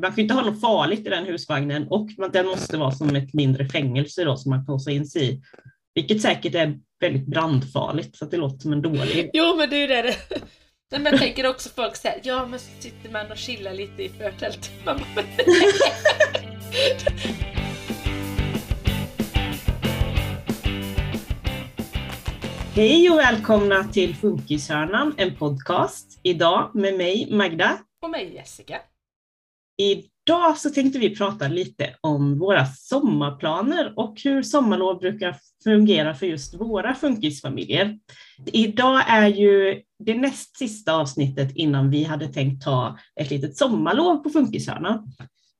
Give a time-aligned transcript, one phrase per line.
[0.00, 3.34] man kan inte ha något farligt i den husvagnen och den måste vara som ett
[3.34, 5.42] mindre fängelse då som man kan låsa in sig i.
[5.94, 9.30] Vilket säkert är väldigt brandfarligt så att det låter som en dålig.
[9.32, 10.16] Jo men det är ju det
[10.90, 14.08] men jag tänker också folk säger ja men så sitter man och chillar lite i
[14.08, 14.70] förtältet.
[22.74, 26.20] Hej och välkomna till Funkishörnan, en podcast.
[26.22, 27.78] Idag med mig Magda.
[28.02, 28.80] Och mig Jessica.
[29.76, 36.26] Idag så tänkte vi prata lite om våra sommarplaner och hur sommarlov brukar fungera för
[36.26, 37.98] just våra funkisfamiljer.
[38.46, 44.16] Idag är ju det näst sista avsnittet innan vi hade tänkt ta ett litet sommarlov
[44.16, 45.12] på Funkishörnan.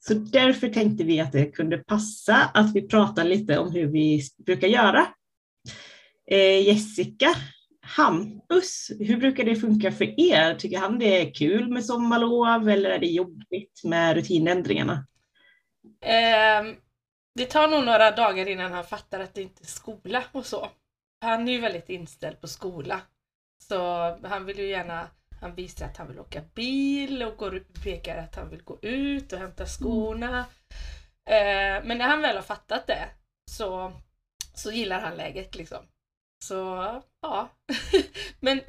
[0.09, 4.23] Så därför tänkte vi att det kunde passa att vi pratar lite om hur vi
[4.47, 5.07] brukar göra.
[6.31, 7.35] Eh, Jessica,
[7.87, 10.55] Hampus, hur brukar det funka för er?
[10.55, 15.07] Tycker han det är kul med sommarlov eller är det jobbigt med rutinändringarna?
[16.01, 16.75] Eh,
[17.35, 20.69] det tar nog några dagar innan han fattar att det inte är skola och så.
[21.21, 23.01] Han är ju väldigt inställd på skola.
[23.59, 23.79] Så
[24.23, 25.09] han vill ju gärna,
[25.41, 29.33] han visar att han vill åka bil och går, pekar att han vill gå ut
[29.33, 30.39] och hämta skorna.
[31.25, 33.09] Eh, men när han väl har fattat det
[33.51, 33.93] så,
[34.55, 35.87] så gillar han läget liksom.
[36.45, 36.55] Så
[37.23, 37.51] ja,
[38.41, 38.61] men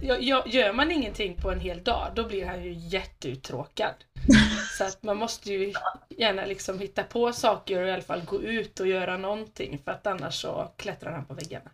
[0.45, 3.95] gör man ingenting på en hel dag då blir han ju jätteuttråkad.
[4.77, 5.73] Så att man måste ju
[6.09, 9.91] gärna liksom hitta på saker och i alla fall gå ut och göra någonting för
[9.91, 11.71] att annars så klättrar han på väggarna.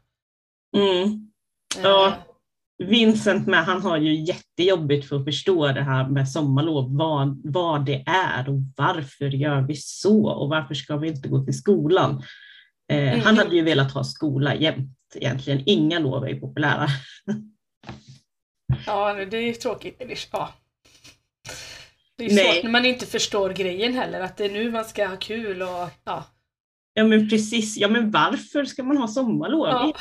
[0.78, 1.32] Mm.
[1.84, 2.14] Ja, eh.
[2.78, 7.86] Vincent med, han har ju jättejobbigt för att förstå det här med sommarlov, vad, vad
[7.86, 12.24] det är och varför gör vi så och varför ska vi inte gå till skolan?
[12.92, 13.22] Eh, mm.
[13.22, 15.64] Han hade ju velat ha skola jämt egentligen.
[15.66, 16.88] Inga lov är populära.
[18.86, 20.02] Ja, det är tråkigt.
[20.32, 20.54] Ja.
[22.18, 25.08] Det är svårt när man inte förstår grejen heller, att det är nu man ska
[25.08, 26.24] ha kul och ja.
[26.94, 29.68] Ja men precis, ja men varför ska man ha sommarlov?
[29.68, 29.94] Ja.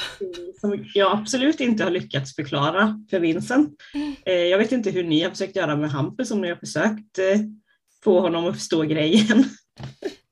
[0.61, 3.75] Som jag absolut inte har lyckats förklara för Vincent.
[3.95, 4.49] Mm.
[4.51, 7.39] Jag vet inte hur ni har försökt göra med Hampus, om ni har försökt eh,
[8.05, 9.45] få honom att förstå grejen.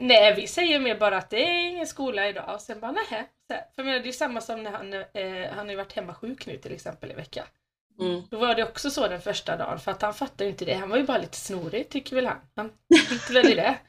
[0.00, 3.24] Nej, vi säger mer bara att det är ingen skola idag och sen bara nähä.
[3.74, 6.56] För menar, det är samma som när han, eh, han har varit hemma sjuk nu
[6.56, 7.44] till exempel i vecka.
[8.00, 8.22] Mm.
[8.30, 10.74] Då var det också så den första dagen för att han fattade inte det.
[10.74, 12.36] Han var ju bara lite snorig tycker väl han.
[12.56, 12.70] Han
[13.10, 13.78] tyckte väl det.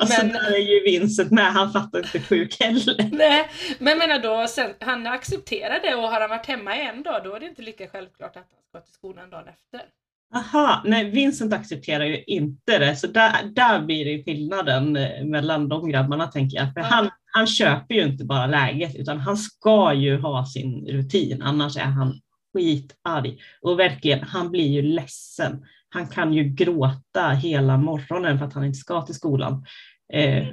[0.00, 3.10] Alltså men, är ju Vincent med, han fattar inte sjuk heller.
[3.12, 7.24] Nej, men menar då, sen, han accepterar det och har han varit hemma en dag
[7.24, 9.88] då är det inte lika självklart att han ska till skolan dagen efter.
[10.34, 15.68] Aha, nej Vincent accepterar ju inte det, så där, där blir det skillnaden eh, mellan
[15.68, 16.72] de grabbarna tänker jag.
[16.74, 21.42] För han, han köper ju inte bara läget utan han ska ju ha sin rutin,
[21.42, 22.20] annars är han
[22.54, 23.38] skitarg.
[23.60, 25.64] Och verkligen, han blir ju ledsen.
[25.88, 29.64] Han kan ju gråta hela morgonen för att han inte ska till skolan.
[30.12, 30.46] Eh,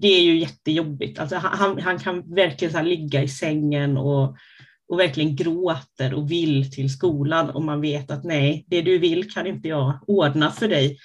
[0.00, 1.18] det är ju jättejobbigt.
[1.18, 4.36] Alltså, han, han kan verkligen så ligga i sängen och
[4.92, 9.32] och verkligen gråter och vill till skolan och man vet att nej, det du vill
[9.32, 10.98] kan inte jag ordna för dig.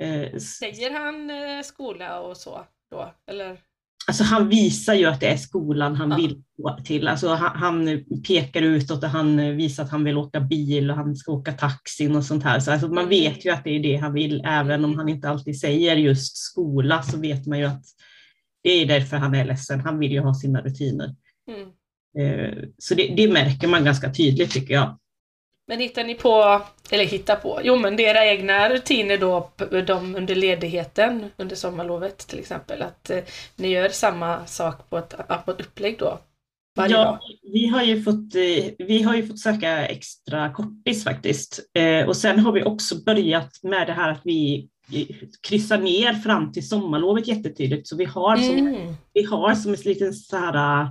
[0.00, 3.14] Eh, Säger han eh, skola och så då?
[3.30, 3.58] Eller?
[4.06, 6.16] Alltså han visar ju att det är skolan han ja.
[6.16, 7.08] vill gå till.
[7.08, 11.16] Alltså han, han, pekar utåt och han visar att han vill åka bil och han
[11.16, 12.60] ska åka taxin och sånt här.
[12.60, 13.08] Så alltså man mm.
[13.08, 16.36] vet ju att det är det han vill, även om han inte alltid säger just
[16.36, 17.84] skola så vet man ju att
[18.62, 19.80] det är därför han är ledsen.
[19.80, 21.14] Han vill ju ha sina rutiner.
[21.50, 21.70] Mm.
[22.18, 24.98] Eh, så det, det, märker man ganska tydligt tycker jag.
[25.66, 29.50] Men hittar ni på, eller hittar på, jo men era egna rutiner då
[29.86, 32.82] de under ledigheten under sommarlovet till exempel?
[32.82, 33.18] Att eh,
[33.56, 36.18] ni gör samma sak på ett, på ett upplägg då?
[36.76, 37.18] Varje ja, dag?
[37.52, 41.60] Vi har, ju fått, eh, vi har ju fått söka extra kortis faktiskt.
[42.06, 44.68] Och sen har vi också börjat med det här att vi
[45.48, 47.88] kryssar ner fram till sommarlovet jättetydligt.
[47.88, 48.94] Så vi har som, mm.
[49.14, 50.88] vi har som en liten så här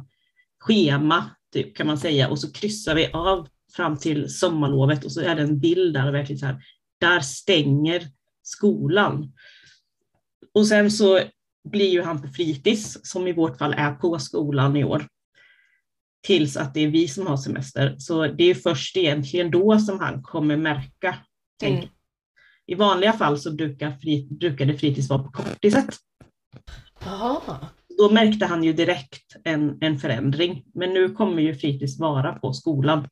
[0.59, 5.21] schema typ, kan man säga och så kryssar vi av fram till sommarlovet och så
[5.21, 6.63] är det en bild där, verkligen så här,
[6.99, 8.07] där stänger
[8.41, 9.33] skolan.
[10.53, 11.21] Och sen så
[11.69, 15.07] blir ju han på fritids, som i vårt fall är på skolan i år,
[16.27, 17.95] tills att det är vi som har semester.
[17.97, 21.15] Så det är först egentligen då som han kommer märka.
[21.63, 21.87] Mm.
[22.65, 25.95] I vanliga fall så brukar, fri, brukade fritids vara på kortiset.
[27.05, 27.69] Aha
[27.99, 30.63] då märkte han ju direkt en, en förändring.
[30.73, 33.07] Men nu kommer ju fritids vara på skolan.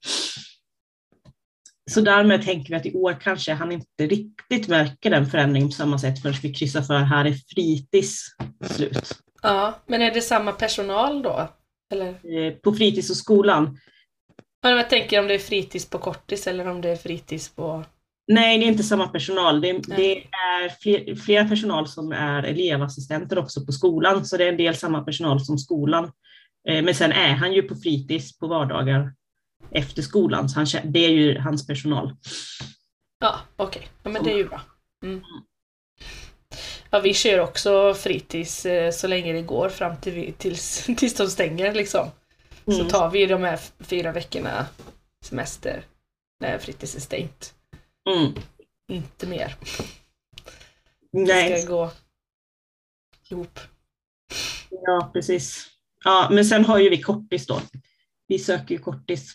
[1.91, 5.73] Så därmed tänker vi att i år kanske han inte riktigt märker den förändringen på
[5.73, 8.23] samma sätt förrän vi kryssar för här är fritids
[8.61, 9.13] slut.
[9.41, 11.49] Ja, men är det samma personal då?
[11.91, 12.07] Eller?
[12.07, 13.79] Eh, på fritids och skolan?
[14.61, 17.85] Ja, jag tänker om det är fritids på kortis eller om det är fritids på
[18.27, 19.61] Nej, det är inte samma personal.
[19.61, 24.49] Det, det är fler, flera personal som är elevassistenter också på skolan, så det är
[24.49, 26.11] en del samma personal som skolan.
[26.69, 29.13] Eh, men sen är han ju på fritids på vardagar
[29.71, 32.15] efter skolan, så han, det är ju hans personal.
[33.19, 33.79] Ja, okej.
[33.79, 33.89] Okay.
[34.03, 34.61] Ja, men det är ju bra.
[35.03, 35.21] Mm.
[36.89, 41.15] Ja, vi kör också fritids eh, så länge det går fram till vi, tills, tills
[41.15, 42.07] de stänger liksom.
[42.67, 42.79] Mm.
[42.79, 44.65] Så tar vi de här fyra veckorna
[45.25, 45.83] semester
[46.39, 47.53] när fritids är stängt.
[48.07, 48.33] Mm.
[48.87, 49.55] Inte mer.
[51.11, 51.49] Nej.
[51.49, 51.91] Det ska gå
[53.29, 53.59] ihop.
[54.69, 55.67] Ja, precis.
[56.03, 57.61] Ja, men sen har ju vi kortis då.
[58.27, 59.33] Vi söker ju kortis.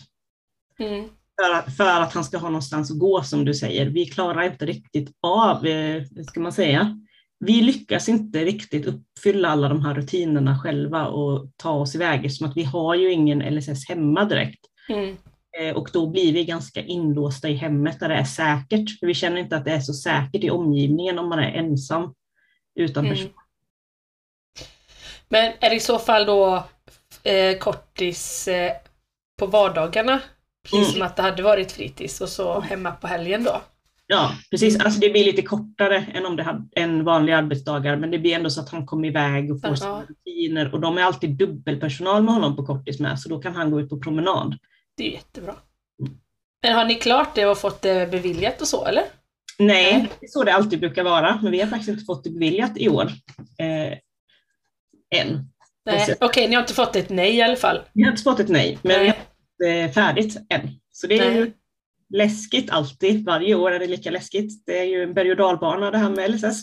[0.78, 1.08] Mm.
[1.40, 3.86] För, att, för att han ska ha någonstans att gå som du säger.
[3.86, 6.98] Vi klarar inte riktigt av, eh, ska man säga,
[7.44, 12.48] vi lyckas inte riktigt uppfylla alla de här rutinerna själva och ta oss iväg, som
[12.48, 14.60] att vi har ju ingen LSS hemma direkt.
[14.88, 15.16] Mm.
[15.60, 18.98] Eh, och då blir vi ganska inlåsta i hemmet där det är säkert.
[19.00, 22.14] För vi känner inte att det är så säkert i omgivningen om man är ensam
[22.74, 23.16] utan mm.
[23.16, 23.32] person.
[25.28, 26.64] Men är det i så fall då
[27.22, 28.72] eh, kortis eh,
[29.38, 30.20] på vardagarna?
[30.62, 30.92] Precis mm.
[30.92, 33.62] som att det hade varit fritids och så hemma på helgen då?
[34.06, 34.80] Ja, precis.
[34.80, 38.34] Alltså det blir lite kortare än om det hade en vanlig arbetsdagar, men det blir
[38.34, 42.22] ändå så att han kommer iväg och får sina rutiner och de är alltid dubbelpersonal
[42.22, 44.58] med honom på kortis med, så då kan han gå ut på promenad.
[44.96, 45.56] Det är jättebra.
[46.62, 49.04] Men har ni klart det och fått det beviljat och så eller?
[49.58, 52.30] Nej, det är så det alltid brukar vara, men vi har faktiskt inte fått det
[52.30, 53.12] beviljat i år.
[53.58, 53.98] Eh,
[55.20, 55.48] än.
[55.90, 57.80] Okej, okay, ni har inte fått ett nej i alla fall?
[57.92, 59.00] Vi har inte fått ett nej, men nej.
[59.60, 60.70] vi har inte färdigt än.
[60.92, 61.38] Så det är nej.
[61.38, 61.52] ju
[62.12, 63.24] läskigt alltid.
[63.24, 64.66] Varje år är det lika läskigt.
[64.66, 66.62] Det är ju en berg och dalbana det här med LSS.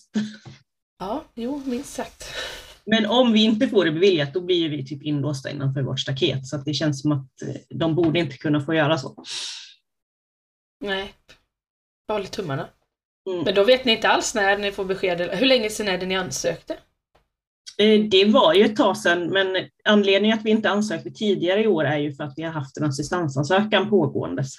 [0.99, 2.23] Ja, jo, minst sagt.
[2.85, 6.47] Men om vi inte får det beviljat, då blir vi typ inlåsta innanför vårt staket.
[6.47, 9.23] Så det känns som att eh, de borde inte kunna få göra så.
[10.85, 11.13] Nej,
[12.07, 12.69] jag håller tummarna.
[13.29, 13.43] Mm.
[13.43, 15.21] Men då vet ni inte alls när ni får besked?
[15.21, 16.77] Hur länge sedan är det ni ansökte?
[17.77, 19.47] Eh, det var ju ett tag sedan, men
[19.83, 22.77] anledningen att vi inte ansökte tidigare i år är ju för att vi har haft
[22.77, 24.53] en assistansansökan pågåendes.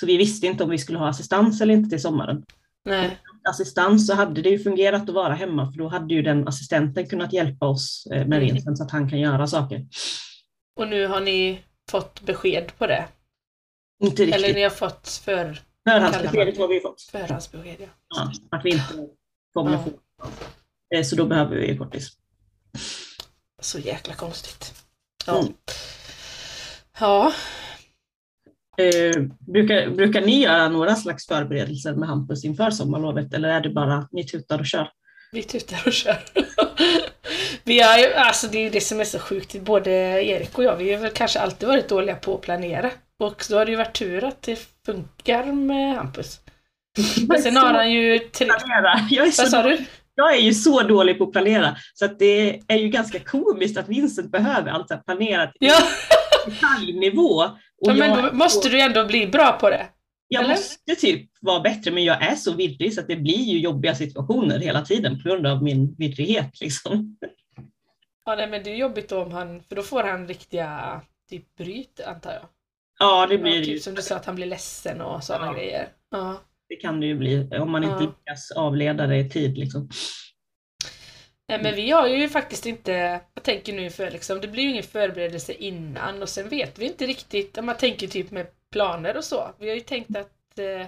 [0.00, 2.44] Så vi visste inte om vi skulle ha assistans eller inte till sommaren.
[2.84, 3.18] Nej.
[3.48, 7.06] Assistans så hade det ju fungerat att vara hemma för då hade ju den assistenten
[7.06, 8.54] kunnat hjälpa oss eh, med mm.
[8.54, 9.86] Vincent så att han kan göra saker.
[10.76, 13.04] Och nu har ni fått besked på det?
[14.04, 14.34] Inte riktigt.
[14.34, 15.60] Eller ni har fått för...
[15.88, 17.02] Förhandsbeskedet har vi fått.
[17.02, 17.86] Förhandsbesked, ja.
[18.08, 18.32] ja.
[18.50, 19.08] Att vi inte
[19.54, 19.84] kommer ja.
[19.84, 19.90] få.
[20.96, 22.12] Eh, så då behöver vi kortis.
[23.60, 24.74] Så jäkla konstigt.
[25.26, 25.38] Ja.
[25.38, 25.54] Mm.
[27.00, 27.32] Ja,
[28.78, 33.70] Eh, brukar, brukar ni göra några slags förberedelser med Hampus inför sommarlovet eller är det
[33.70, 34.88] bara ni tutar och kör?
[35.32, 36.18] Vi tutar och kör.
[37.64, 39.90] vi ju, alltså det är ju det som är så sjukt, både
[40.24, 42.90] Erik och jag, vi har väl kanske alltid varit dåliga på att planera.
[43.18, 46.40] Och då har det ju varit tur att det funkar med Hampus.
[47.28, 48.18] Men sen har han ju...
[48.18, 48.48] Tre...
[49.10, 49.84] Jag är så Vad sa du?
[50.14, 53.78] Jag är ju så dålig på att planera så att det är ju ganska komiskt
[53.78, 55.78] att Vincent behöver allt planerat ja.
[56.46, 57.44] detaljnivå
[57.78, 59.86] ja, men då måste du ändå bli bra på det.
[60.28, 60.54] Jag eller?
[60.54, 63.94] måste typ vara bättre, men jag är så virrig så att det blir ju jobbiga
[63.94, 66.60] situationer hela tiden på grund av min virrighet.
[66.60, 67.16] Liksom.
[68.24, 71.00] Ja, nej, men det är jobbigt då om han, för då får han riktiga
[71.30, 72.48] typ bryt antar jag.
[72.98, 73.78] Ja, det blir ja, typ ju.
[73.78, 75.52] Som du sa, att han blir ledsen och sådana ja.
[75.52, 75.88] grejer.
[76.10, 76.40] Ja.
[76.68, 78.00] Det kan det ju bli om man inte ja.
[78.00, 79.58] lyckas avleda det i tid.
[79.58, 79.88] Liksom.
[81.48, 84.82] Men vi har ju faktiskt inte, jag tänker nu för liksom, det blir ju ingen
[84.82, 89.24] förberedelse innan och sen vet vi inte riktigt, om man tänker typ med planer och
[89.24, 89.50] så.
[89.58, 90.86] Vi har ju tänkt att eh,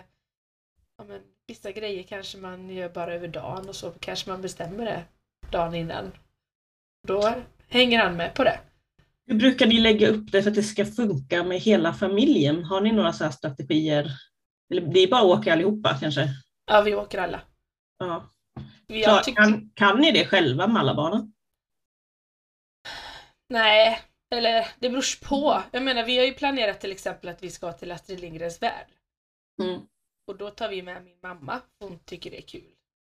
[0.98, 4.84] ja, men, vissa grejer kanske man gör bara över dagen och så kanske man bestämmer
[4.84, 5.04] det
[5.50, 6.12] dagen innan.
[7.06, 7.34] Då
[7.68, 8.60] hänger han med på det.
[9.26, 12.64] Hur brukar ni lägga upp det för att det ska funka med hela familjen?
[12.64, 14.10] Har ni några så strategier?
[14.70, 16.28] Eller det är bara att åka allihopa kanske?
[16.66, 17.40] Ja, vi åker alla.
[17.98, 18.30] Ja.
[18.88, 19.42] Klar, tyckte...
[19.42, 21.32] kan, kan ni det själva med alla barnen?
[23.48, 24.00] Nej,
[24.34, 25.62] eller det beror på.
[25.70, 28.86] Jag menar, vi har ju planerat till exempel att vi ska till Astrid Lindgrens Värld.
[29.62, 29.80] Mm.
[30.26, 32.72] Och då tar vi med min mamma, hon tycker det är kul.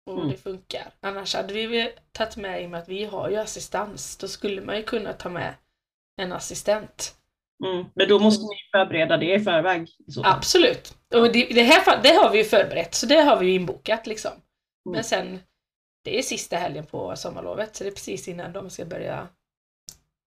[0.06, 0.28] Och mm.
[0.28, 0.92] det funkar.
[1.00, 4.62] Annars hade vi tagit med, i och med att vi har ju assistans, då skulle
[4.62, 5.54] man ju kunna ta med
[6.16, 7.14] en assistent.
[7.64, 7.86] Mm.
[7.94, 9.88] Men då måste ni förbereda det i förväg?
[10.24, 10.96] Absolut.
[11.14, 14.06] Och det, det, här det har vi ju förberett, så det har vi ju inbokat
[14.06, 14.32] liksom.
[14.84, 15.04] Men mm.
[15.04, 15.40] sen
[16.08, 19.28] det är sista helgen på sommarlovet, så det är precis innan de ska börja,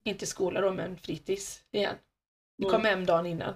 [0.04, 1.96] inte skola då, men fritids igen.
[2.56, 2.86] Vi kom mm.
[2.86, 3.54] hem dagen innan.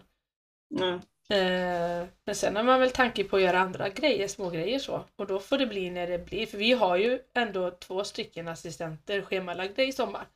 [0.80, 1.00] Mm.
[1.28, 5.04] Eh, men sen har man väl tanke på att göra andra grejer, små grejer så.
[5.16, 8.48] Och då får det bli när det blir, för vi har ju ändå två stycken
[8.48, 10.26] assistenter schemalagda i sommar.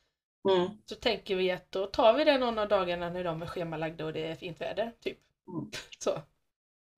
[0.49, 0.69] Mm.
[0.85, 4.05] Så tänker vi att då tar vi det någon av dagarna när de är schemalagda
[4.05, 4.91] och det är fint väder.
[4.99, 5.17] Typ.
[5.47, 5.71] Mm.
[5.99, 6.21] Så.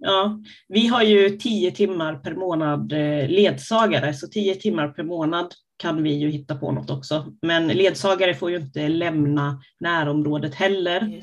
[0.06, 5.48] Ja, vi har ju tio timmar per månad eh, ledsagare, så tio timmar per månad
[5.78, 7.26] kan vi ju hitta på något också.
[7.42, 11.22] Men ledsagare får ju inte lämna närområdet heller.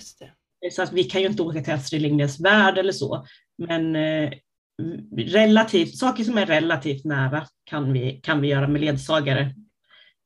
[0.73, 3.27] Så att vi kan ju inte åka till Astrid Lindgrens värld eller så.
[3.59, 4.31] Men eh,
[5.17, 9.55] relativt, saker som är relativt nära kan vi, kan vi göra med ledsagare.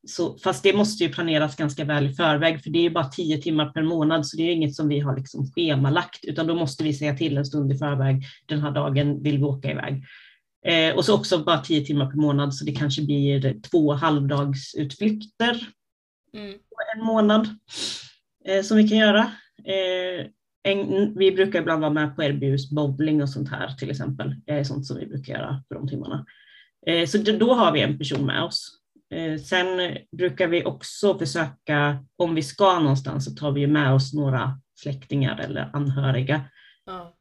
[0.07, 3.05] Så, fast det måste ju planeras ganska väl i förväg, för det är ju bara
[3.05, 6.55] tio timmar per månad, så det är inget som vi har liksom schemalagt, utan då
[6.55, 10.05] måste vi säga till en stund i förväg, den här dagen vill vi åka iväg.
[10.67, 15.69] Eh, och så också bara tio timmar per månad, så det kanske blir två halvdagsutflykter
[16.35, 16.53] Mm.
[16.53, 17.49] på en månad
[18.45, 19.21] eh, som vi kan göra.
[19.65, 20.27] Eh,
[20.63, 24.35] en, vi brukar ibland vara med på RBUs bowling och sånt här till exempel.
[24.65, 26.27] Sånt som vi brukar göra för de timmarna.
[26.87, 28.81] Eh, så då har vi en person med oss.
[29.11, 34.15] Eh, sen brukar vi också försöka, om vi ska någonstans så tar vi med oss
[34.15, 36.45] några släktingar eller anhöriga.
[36.85, 37.17] Ja.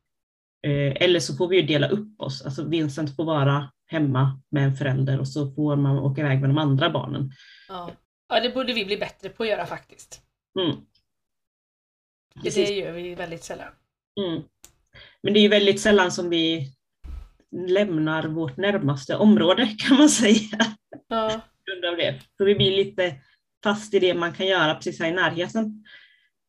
[0.68, 2.42] Eh, eller så får vi ju dela upp oss.
[2.42, 6.50] Alltså Vincent får vara hemma med en förälder och så får man åka iväg med
[6.50, 7.32] de andra barnen.
[7.68, 7.92] Ja.
[8.30, 10.22] ja, det borde vi bli bättre på att göra faktiskt.
[10.60, 10.75] Mm.
[12.44, 13.72] Det gör vi väldigt sällan.
[14.22, 14.44] Mm.
[15.24, 16.74] Men det är ju väldigt sällan som vi
[17.68, 20.75] lämnar vårt närmaste område kan man säga.
[21.08, 21.42] Ja,
[21.74, 22.22] grund av det.
[22.38, 23.15] Så vi blir lite
[23.63, 25.86] fast i det man kan göra precis här i närheten.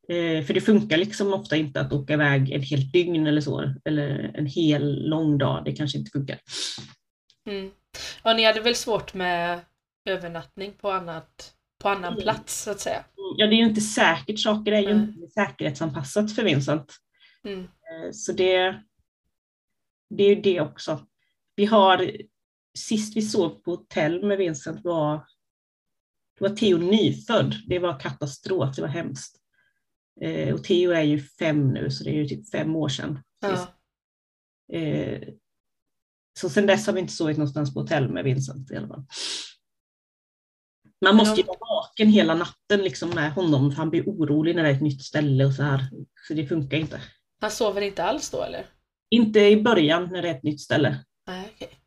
[0.09, 3.75] Eh, för det funkar liksom ofta inte att åka iväg ett helt dygn eller så,
[3.85, 5.62] eller en hel lång dag.
[5.64, 6.38] Det kanske inte funkar.
[7.50, 7.71] mm.
[8.25, 9.61] ja ni hade väl svårt med
[10.09, 12.23] övernattning på, annat, på annan Mm.
[12.23, 13.04] plats så att säga.
[13.37, 14.38] Ja, det är ju inte säkert.
[14.40, 15.09] Saker är ju Nej.
[15.09, 16.93] inte säkerhetsanpassat för Vincent.
[17.47, 17.61] Mm.
[17.61, 18.81] Eh, Så det,
[20.11, 21.07] det är ju det också.
[21.57, 22.11] Vi har,
[22.78, 25.26] sist vi sov på hotell med Vincent var,
[26.38, 27.54] det var Theo nyfödd.
[27.69, 29.37] Det var katastrof, det var hemskt.
[30.21, 33.23] Eh, och Theo är ju fem nu, så det är ju typ fem år sedan.
[33.40, 33.75] Ja.
[34.78, 35.28] Eh,
[36.38, 39.04] så sen dess har vi inte sovit någonstans på hotell med Vincent i alla fall.
[41.04, 44.62] Man måste ju vara vaken hela natten liksom med honom, för han blir orolig när
[44.62, 45.81] det är ett nytt ställe och så här.
[46.28, 47.00] Så det funkar inte.
[47.40, 48.66] Han sover inte alls då eller?
[49.11, 51.04] Inte i början när det är ett nytt ställe.
[51.26, 51.84] Nej, okej.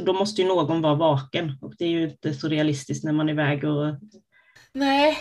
[0.00, 3.12] Så då måste ju någon vara vaken och det är ju inte så realistiskt när
[3.12, 3.94] man är iväg och
[4.72, 5.18] Nej,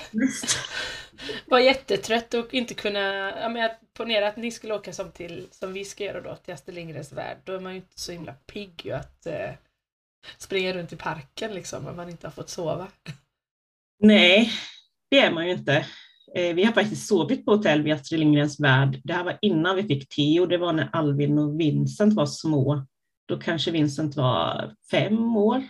[1.47, 2.99] var jättetrött och inte kunna,
[3.39, 6.35] ja men jag ponera att ni skulle åka som till, som vi ska göra då,
[6.35, 9.51] till Astrid Lindgrens värld, då är man ju inte så himla pigg att eh,
[10.37, 12.87] springa runt i parken liksom om man inte har fått sova.
[13.99, 14.51] Nej,
[15.11, 15.85] det är man ju inte.
[16.35, 19.01] Eh, Vi har faktiskt sovit på hotell vid Astrid Lindgrens värld.
[19.03, 22.85] Det här var innan vi fick Theo, det var när Alvin och Vincent var små.
[23.29, 25.63] Då kanske Vincent var fem år.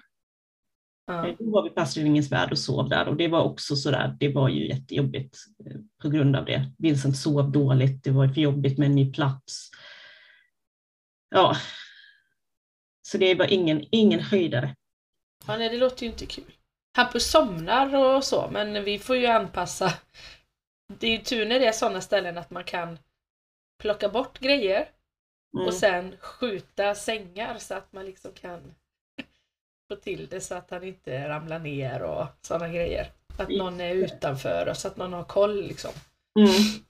[1.07, 1.27] Ja.
[1.27, 3.75] Eh, Då var vi på Astrid Lindgrens värld och sov där och det var också
[3.75, 6.71] sådär, det var ju jättejobbigt eh, på grund av det.
[6.77, 9.69] Vincent sov dåligt, det var för jobbigt med en ny plats.
[11.29, 11.55] Ja,
[13.01, 14.75] så det var ingen, ingen höjdare.
[15.47, 16.51] ja, nej det låter ju inte kul.
[16.97, 19.93] Hampus somnar och så, men vi får ju anpassa.
[20.99, 22.99] Det är ju tur när det är sådana ställen att man kan
[23.79, 24.89] plocka bort grejer
[25.55, 25.67] Mm.
[25.67, 28.59] och sen skjuta sängar så att man liksom kan
[29.91, 33.11] få till det så att han inte ramlar ner och sådana grejer.
[33.37, 35.91] Att någon är utanför och så att någon har koll liksom.
[36.39, 36.83] Mm.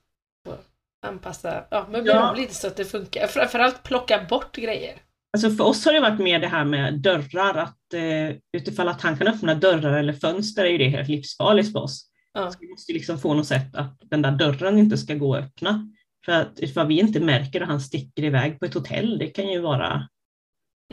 [1.05, 2.29] Anpassa, ja möblera Ja.
[2.29, 3.27] om lite så att det funkar.
[3.27, 4.97] Framförallt plocka bort grejer.
[5.33, 9.01] Alltså för oss har det varit mer det här med dörrar, att eh, utifall att
[9.01, 12.09] han kan öppna dörrar eller fönster är ju det helt livsfarligt för oss.
[12.33, 12.51] Ja.
[12.51, 15.43] Så vi måste liksom få något sätt att den där dörren inte ska gå att
[15.43, 15.93] öppna.
[16.25, 19.47] För att ifall vi inte märker att han sticker iväg på ett hotell, det kan
[19.47, 20.07] ju vara...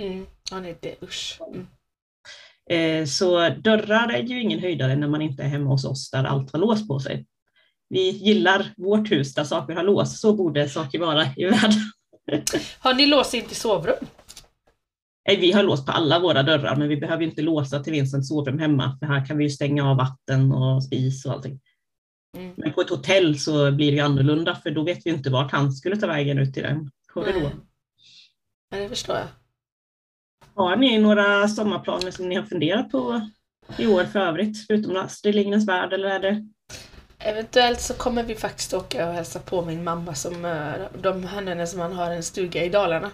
[0.00, 0.26] Mm.
[0.50, 1.40] Ja, nej, det, usch.
[1.54, 1.66] Mm.
[2.71, 6.25] Eh, så dörrar är ju ingen höjdare när man inte är hemma hos oss där
[6.25, 7.26] allt har lås på sig.
[7.88, 11.80] Vi gillar vårt hus där saker har lås, så borde saker vara i världen.
[12.78, 14.06] Har ni låst in till sovrum?
[15.28, 18.28] Nej, Vi har låst på alla våra dörrar, men vi behöver inte låsa till Vincents
[18.28, 21.61] sovrum hemma, för här kan vi ju stänga av vatten och spis och allting.
[22.37, 22.55] Mm.
[22.57, 25.73] Men på ett hotell så blir det annorlunda, för då vet vi inte vart han
[25.73, 27.61] skulle ta vägen ut i den korridoren.
[28.71, 29.26] Ja, det förstår jag.
[30.55, 33.31] Har ni några sommarplaner som ni har funderat på
[33.78, 36.49] i år för övrigt, förutom Astrid Lindgrens värld, eller är det?
[37.19, 41.66] Eventuellt så kommer vi faktiskt åka och hälsa på min mamma som, eh, de henne
[41.66, 43.11] som man har en stuga i Dalarna.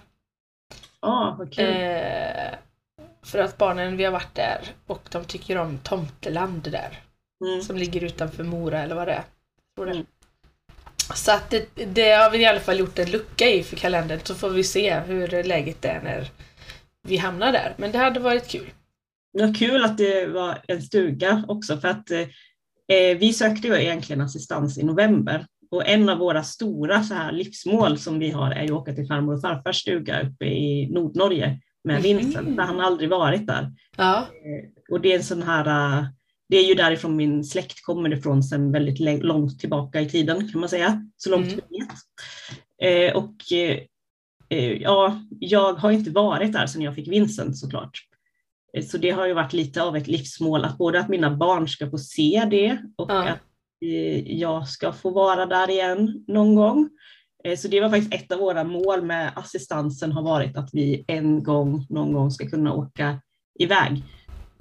[1.01, 1.65] Ja, vad kul.
[1.65, 2.55] Eh,
[3.23, 6.99] för att barnen, vi har varit där och de tycker om Tomteland där.
[7.43, 7.63] Mm.
[7.63, 9.25] Som ligger utanför Mora eller vad det är.
[9.77, 9.93] Tror det.
[9.93, 10.07] Mm.
[11.15, 14.21] Så att det, det har vi i alla fall gjort en lucka i för kalendern
[14.25, 16.29] så får vi se hur läget är när
[17.09, 17.75] vi hamnar där.
[17.77, 18.71] Men det hade varit kul.
[19.33, 24.21] Vad kul att det var en stuga också, för att eh, vi sökte ju egentligen
[24.23, 28.63] assistans i november och en av våra stora så här livsmål som vi har är
[28.63, 32.03] ju att åka till farmor och farfars stuga uppe i Nordnorge med Mhm.
[32.03, 33.73] Vincent, där han aldrig varit där.
[33.97, 34.19] Ja.
[34.19, 35.67] Eh, Och det är en sån här,
[35.99, 36.05] eh,
[36.53, 40.61] det är ju därifrån min släkt kommer ifrån sedan väldigt långt tillbaka i tiden kan
[40.61, 41.61] man säga, så långt Mm.
[41.71, 43.11] vi vet.
[43.11, 43.79] Eh, Och eh,
[44.49, 47.99] eh, ja, jag har inte varit där sedan jag fick Vincent såklart.
[48.77, 51.69] Eh, Så det har ju varit lite av ett livsmål att både att mina barn
[51.69, 53.29] ska få se det och Ja.
[53.29, 53.41] att
[53.85, 56.91] eh, jag ska få vara där igen någon gång.
[57.45, 61.05] Eh, Så det var faktiskt ett av våra mål med assistansen har varit att vi
[61.09, 63.21] en gång, någon gång ska kunna åka
[63.59, 64.05] iväg.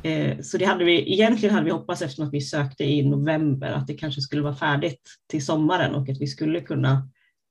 [0.03, 3.71] Eh, Så det hade vi, egentligen hade vi hoppats eftersom att vi sökte i november
[3.71, 7.07] att det kanske skulle vara färdigt till sommaren och att vi skulle kunna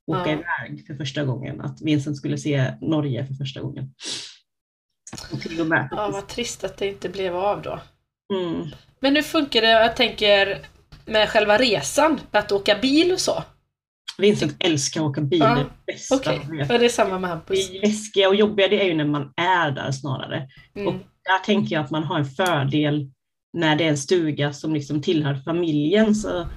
[0.07, 0.31] åka Ja.
[0.31, 3.93] iväg för första gången, att Vincent skulle se Norge för första gången.
[5.31, 5.87] Och och med.
[5.91, 7.79] ja, vad trist att det inte blev av då.
[8.33, 8.67] Mm.
[8.99, 10.59] Men hur funkar det, jag tänker,
[11.05, 12.19] med själva resan?
[12.31, 13.43] Att åka bil och så?
[14.17, 16.33] Vincent älskar att åka bil, Ja, det bästa
[16.69, 17.69] ja, det är samma med Hampus.
[17.71, 20.47] Det läskiga och jobbiga det är ju när man är där snarare.
[20.75, 20.87] Mm.
[20.87, 23.11] Och där tänker jag att man har en fördel
[23.53, 26.15] när det är en stuga som liksom tillhör familjen.
[26.15, 26.47] Så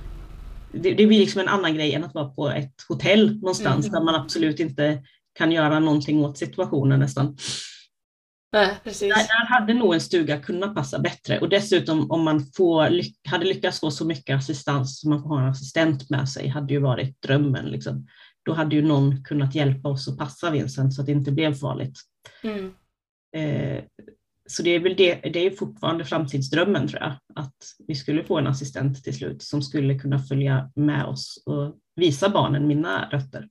[0.73, 3.99] det, det blir liksom en annan grej än att vara på ett hotell någonstans Mm.
[3.99, 5.03] där man absolut inte
[5.39, 7.37] kan göra någonting åt situationen nästan.
[8.53, 8.77] Nej.
[8.85, 13.45] Där, där hade nog en stuga kunnat passa bättre och dessutom om man får, hade
[13.45, 16.81] lyckats få så mycket assistans som man får ha en assistent med sig hade ju
[16.81, 17.65] varit drömmen.
[17.65, 18.07] Liksom.
[18.45, 21.55] Då hade ju någon kunnat hjälpa oss att passa Vincent så att det inte blev
[21.55, 21.99] farligt.
[22.43, 22.75] Mm.
[23.37, 23.85] Eh,
[24.49, 27.55] så det är väl det, det är fortfarande framtidsdrömmen tror jag, att
[27.87, 32.29] vi skulle få en assistent till slut som skulle kunna följa med oss och visa
[32.29, 33.49] barnen mina rötter.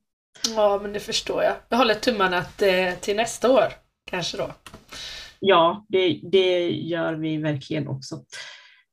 [0.56, 1.56] Ja, men det förstår jag.
[1.70, 3.66] Jag håller tummarna att, eh, till nästa år,
[4.10, 4.54] kanske då.
[5.40, 8.24] Ja, det, det gör vi verkligen också.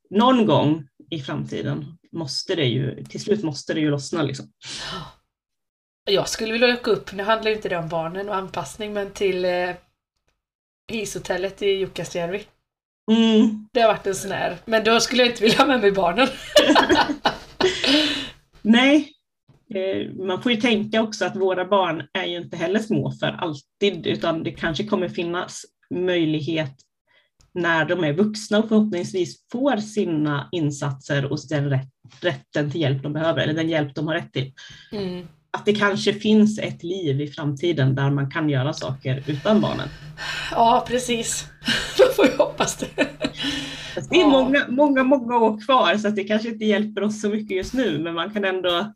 [0.09, 4.51] Någon gång i framtiden måste det ju, till slut måste det ju lossna liksom.
[6.09, 9.45] Jag skulle vilja åka upp, nu handlar inte det om barnen och anpassning, men till
[9.45, 9.69] eh,
[10.95, 12.43] ishotellet i Jukkasjärvi.
[13.11, 13.67] Mm.
[13.73, 15.91] Det har varit en sån här, men då skulle jag inte vilja ha med mig
[15.91, 16.27] barnen.
[18.61, 19.09] Nej,
[19.73, 23.27] eh, man får ju tänka också att våra barn är ju inte heller små för
[23.27, 26.75] alltid, utan det kanske kommer finnas möjlighet
[27.53, 31.89] när de är vuxna och förhoppningsvis får sina insatser och den rätt,
[32.21, 34.53] rätten till hjälp de behöver, eller den hjälp de har rätt till.
[34.91, 35.27] Mm.
[35.57, 39.87] Att det kanske finns ett liv i framtiden där man kan göra saker utan barnen.
[40.51, 41.45] Ja, precis.
[41.99, 42.87] Man får ju hoppas det.
[44.09, 44.27] Det är Ja.
[44.27, 47.73] många, många, många år kvar så att det kanske inte hjälper oss så mycket just
[47.73, 48.93] nu, men man kan ändå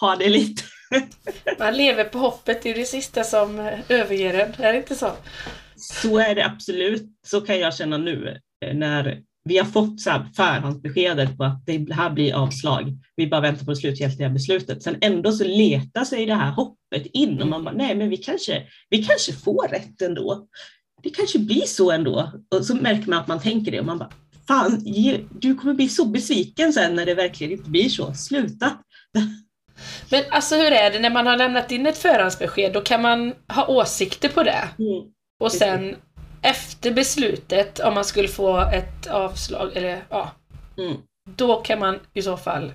[0.00, 0.62] ha det lite.
[1.58, 4.64] Man lever på hoppet, det är det sista som överger en.
[4.64, 5.10] Är det inte så?
[5.76, 7.02] Så är det absolut.
[7.26, 11.66] Så kan jag känna nu eh, när vi har fått så här förhandsbeskedet på att
[11.66, 12.92] det här blir avslag.
[13.16, 14.82] Vi bara väntar på det slutgiltiga beslutet.
[14.82, 18.16] Sen ändå så letar sig det här hoppet in och man bara, nej men vi
[18.16, 20.46] kanske, vi kanske får rätt ändå.
[21.02, 22.32] Det kanske blir så ändå.
[22.54, 24.10] Och så märker man att man tänker det och man bara,
[24.48, 24.84] fan,
[25.30, 28.14] du kommer bli så besviken sen när det verkligen inte blir så.
[28.14, 28.78] Sluta.
[30.10, 32.72] Men alltså hur är det när man har lämnat in ett förhandsbesked?
[32.72, 34.68] Då kan man ha åsikter på det.
[34.78, 35.04] Mm.
[35.40, 35.96] Och sen
[36.46, 40.30] efter beslutet, om man skulle få ett avslag, eller ja,
[40.78, 40.96] Mm.
[41.30, 42.72] då kan man i så fall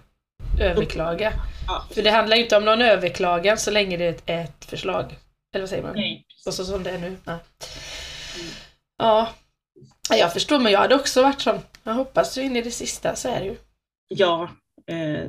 [0.60, 1.34] överklaga.
[1.68, 1.86] Ja.
[1.94, 5.06] För det handlar ju inte om någon överklagan så länge det är ett, förslag.
[5.54, 5.96] Eller vad säger man?
[5.96, 6.26] Nej.
[6.46, 7.18] Och så som det är nu.
[7.24, 7.38] Nej.
[8.98, 9.30] Ja.
[10.10, 11.60] Ja, Jag förstår, men jag hade också varit sån.
[11.84, 13.56] Jag hoppas ju in i det sista, så är det ju.
[14.08, 14.50] Ja,
[14.88, 15.28] eh,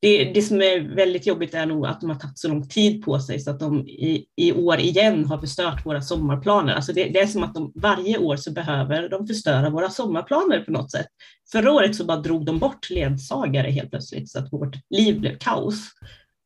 [0.00, 3.04] det, det som är väldigt jobbigt är nog att de har tagit så lång tid
[3.04, 6.74] på sig så att de i, i år igen har förstört våra sommarplaner.
[6.74, 10.60] Alltså det, det är som att de varje år så behöver de förstöra våra sommarplaner
[10.60, 11.06] på något sätt.
[11.52, 15.38] Förra året så bara drog de bort ledsagare helt plötsligt så att vårt liv blev
[15.38, 15.90] kaos.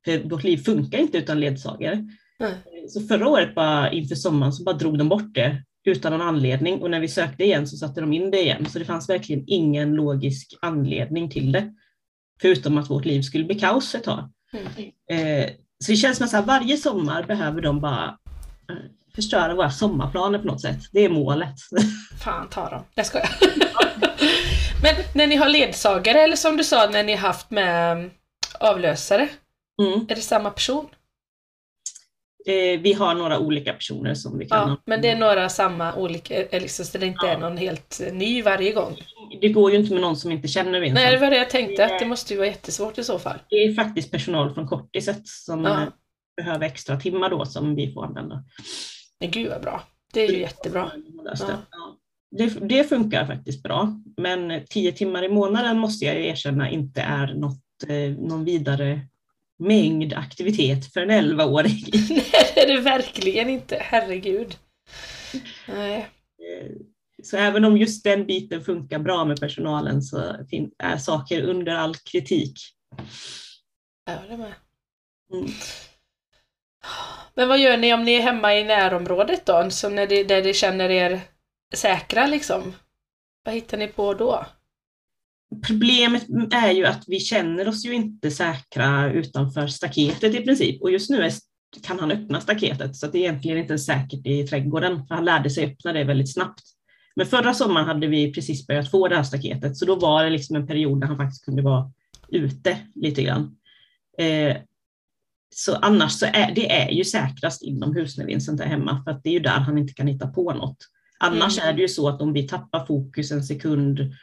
[0.05, 2.09] För vårt liv funkar inte utan ledsagare.
[2.41, 2.55] Mm.
[2.89, 6.83] Så förra året bara inför sommaren så bara drog de bort det utan någon anledning
[6.83, 8.67] och när vi sökte igen så satte de in det igen.
[8.67, 11.75] Så det fanns verkligen ingen logisk anledning till det.
[12.41, 14.29] Förutom att vårt liv skulle bli kaos ett tag.
[14.53, 14.67] Mm.
[15.11, 15.51] Eh,
[15.85, 18.05] så det känns som att varje sommar behöver de bara
[18.71, 18.77] eh,
[19.15, 20.79] förstöra våra sommarplaner på något sätt.
[20.93, 21.55] Det är målet.
[22.25, 22.83] Fan ta dem.
[22.95, 23.31] Jag skojar.
[24.83, 28.11] men när ni har ledsagare, eller som du sa, när ni haft med mm,
[28.61, 29.29] avlösare,
[29.83, 30.07] Mm.
[30.09, 30.87] är det samma person?
[32.47, 35.95] Eh, vi har några olika personer som vi kan Ja, men det är några samma
[35.95, 37.33] olika, eh, liksom, så det inte Ja.
[37.33, 38.97] är någon helt ny varje gång.
[39.41, 40.95] Det går ju inte med någon som inte känner Vincent.
[40.95, 43.39] Nej, det var det jag tänkte, att det måste ju vara jättesvårt i så fall.
[43.51, 45.83] Det är faktiskt personal från Kortiset som Ja.
[45.83, 45.89] eh,
[46.37, 48.45] behöver extra timmar då som vi får använda.
[49.21, 49.83] Men gud vad bra.
[50.13, 50.91] Det är ju jättebra.
[52.31, 57.35] Det, det funkar faktiskt bra, men tio timmar i månaden måste jag erkänna inte är
[57.35, 59.01] något, eh, någon vidare
[59.59, 61.85] mängd aktivitet för en 11-åring.
[62.09, 63.77] Nej, det är det verkligen inte.
[63.81, 64.57] Herregud.
[65.69, 65.97] Nej.
[65.99, 66.71] Eh,
[67.23, 70.37] Så även om just den biten funkar bra med personalen så
[70.79, 72.59] är saker under all kritik.
[74.07, 74.55] Jag håller med.
[75.33, 75.51] Mm.
[77.35, 79.71] Men vad gör ni om ni är hemma i närområdet då?
[79.71, 81.21] Som när det, där ni känner er
[81.75, 82.75] säkra liksom?
[83.45, 84.47] Vad hittar ni på då?
[85.67, 90.91] Problemet är ju att vi känner oss ju inte säkra utanför staketet i princip och
[90.91, 91.33] just nu är,
[91.83, 95.51] kan han öppna staketet så det är egentligen inte säkert i trädgården för han lärde
[95.51, 96.63] sig öppna det väldigt snabbt.
[97.17, 100.31] Men förra sommaren hade vi precis börjat få det här staketet så då var det
[100.31, 101.93] liksom en period där han faktiskt kunde vara
[102.29, 103.57] ute lite grann.
[104.19, 104.57] Eh,
[105.55, 109.23] så annars så är det är ju säkrast inomhus när Vincent är hemma för att
[109.23, 110.77] det är ju där han inte kan hitta på något.
[111.19, 111.69] Annars Mm.
[111.69, 114.15] är det ju så att om vi tappar fokus en sekund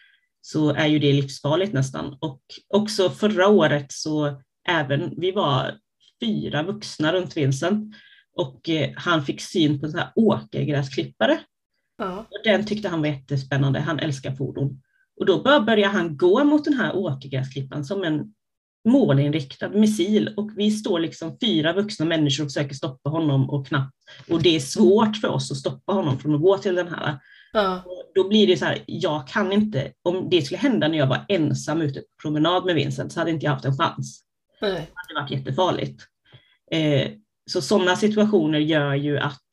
[0.41, 2.17] så är ju det livsfarligt nästan.
[2.19, 2.41] Och
[2.73, 5.77] också förra året så även, vi var
[6.23, 7.95] fyra vuxna runt Vincent
[8.35, 11.39] och eh, han fick syn på en sån här åkergräsklippare.
[11.97, 12.19] Ja.
[12.19, 14.81] Och den tyckte han var jättespännande, han älskar fordon.
[15.19, 18.33] Och då bör- började han gå mot den här åkergräsklipparen som en
[18.89, 23.95] målinriktad missil och vi står liksom fyra vuxna människor och försöker stoppa honom och knappt,
[24.29, 27.19] och det är svårt för oss att stoppa honom från att gå till den här
[27.53, 27.83] Ja.
[28.15, 31.25] då blir det så här, jag kan inte, om det skulle hända när jag var
[31.27, 34.23] ensam ute på promenad med Vincent så hade inte jag haft en chans.
[34.61, 34.71] Nej.
[34.71, 36.03] Det hade varit jättefarligt.
[36.71, 37.11] Eh,
[37.51, 39.43] så sådana situationer gör ju att,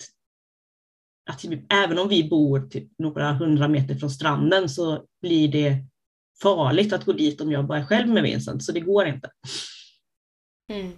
[1.30, 5.84] att även om vi bor typ några hundra meter från stranden så blir det
[6.42, 9.30] farligt att gå dit om jag bara är själv med Vincent, så det går inte.
[10.72, 10.92] Mm.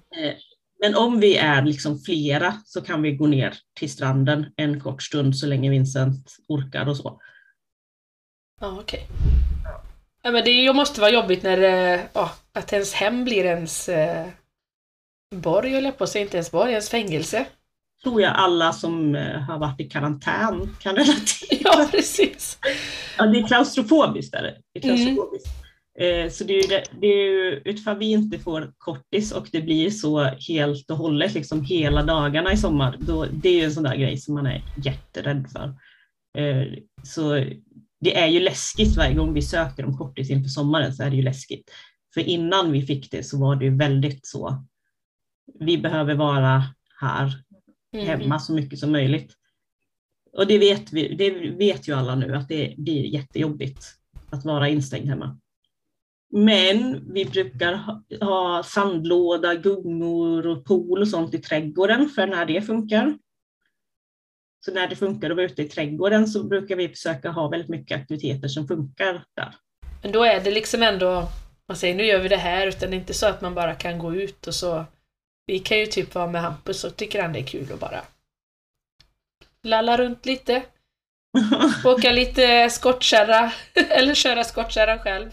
[0.81, 5.03] Men om vi är liksom flera så kan vi gå ner till stranden en kort
[5.03, 7.21] stund så länge Vincent orkar och så.
[8.61, 9.07] Ja, okej.
[10.23, 11.63] Ja, men det måste vara jobbigt när
[11.95, 14.27] eh, ja, att ens hem blir ens eh,
[15.35, 16.23] borg, höll jag på att säga.
[16.23, 17.45] Inte ens borg, ens fängelse.
[18.03, 21.61] tror jag alla som eh, har varit i karantän kan relatera.
[21.65, 22.59] Ja, precis.
[23.19, 24.35] Ja, det är klaustrofobiskt.
[24.35, 24.57] Är det.
[24.73, 24.97] det är Mm.
[25.05, 25.47] klaustrofobiskt.
[25.47, 25.53] Eh,
[26.31, 29.61] så det är, ju det, det är ju utifall vi inte får kortis och det
[29.61, 33.73] blir så helt och hållet liksom hela dagarna i sommar, då, det är ju en
[33.73, 35.75] sån där grej som man är jätterädd för.
[36.39, 36.67] Eh,
[37.03, 37.45] så
[38.01, 41.17] det är ju läskigt varje gång vi söker om kortis inför sommaren så är det
[41.17, 41.71] ju läskigt.
[42.15, 44.65] För innan vi fick det så var det ju väldigt så,
[45.61, 46.65] vi behöver vara
[47.01, 47.33] här
[47.93, 48.07] Mm.
[48.07, 49.35] hemma så mycket som möjligt.
[50.33, 53.85] Och det vet, vi, det vet ju alla nu att det blir jättejobbigt
[54.31, 55.39] att vara instängd hemma.
[56.33, 57.73] Men vi brukar
[58.21, 63.19] ha, sandlåda, gungor och pool och sånt i trädgården för när det funkar.
[64.65, 67.69] Så när det funkar att vara ute i trädgården så brukar vi försöka ha väldigt
[67.69, 69.55] mycket aktiviteter som funkar där.
[70.03, 71.29] Men då är det liksom ändå,
[71.69, 73.75] man säger nu gör vi det här, utan det är inte så att man bara
[73.75, 74.85] kan gå ut och så.
[75.47, 78.01] Vi kan ju typ vara med Hampus och tycker han det är kul att bara
[79.63, 80.63] lalla runt lite,
[81.85, 83.53] åka lite skottkärra,
[83.91, 85.31] eller köra skottkärra själv.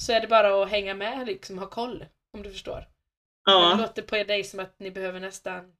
[0.00, 2.04] Så är det bara att hänga med, liksom ha koll,
[2.36, 2.88] om du förstår.
[3.46, 5.72] Men Det ja, låter på dig som att ni behöver nästan,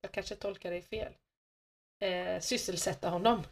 [0.00, 1.12] jag kanske tolkar dig fel,
[2.00, 3.42] eh, sysselsätta honom.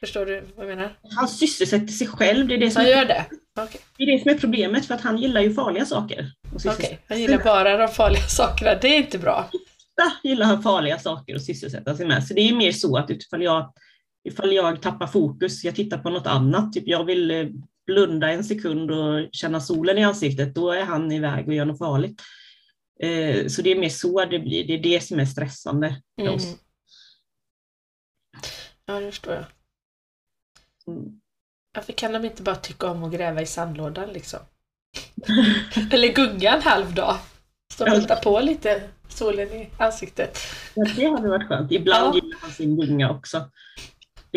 [0.00, 0.98] Förstår du vad jag menar?
[1.02, 3.26] han sysselsätter sig själv, det är det som Han är, gör det?
[3.60, 3.80] Okej.
[3.96, 6.32] det är, det som är problemet för att han gillar ju farliga saker.
[6.42, 8.74] Och Okej, sysselsätta han gillar bara de farliga sakerna.
[8.74, 9.50] Det är inte bra.
[9.52, 12.24] ofta gillar han farliga saker att sysselsätta sig med.
[12.24, 13.72] Så det är mer så att utifall jag,
[14.28, 17.46] ifall jag tappar fokus, jag tittar på något annat, typ jag vill eh,
[17.86, 21.78] blunda en sekund och känna solen i ansiktet, då är han iväg och gör något
[21.78, 22.22] farligt.
[23.00, 26.22] Eh, Så det är mer så det blir, det är det som är stressande för
[26.22, 26.34] Mm.
[26.34, 26.56] oss.
[28.86, 29.44] Ja, det förstår jag.
[30.86, 31.20] Mm.
[31.74, 34.38] Varför kan de inte bara tycka om att gräva i sandlådan liksom?
[35.92, 37.16] Eller gunga en halv dag.
[37.72, 40.38] Stå och vänta på lite solen i ansiktet.
[40.74, 41.72] Ja, det hade varit skönt.
[41.72, 42.20] Ibland Ja.
[42.22, 43.50] gillar han sin gunga också.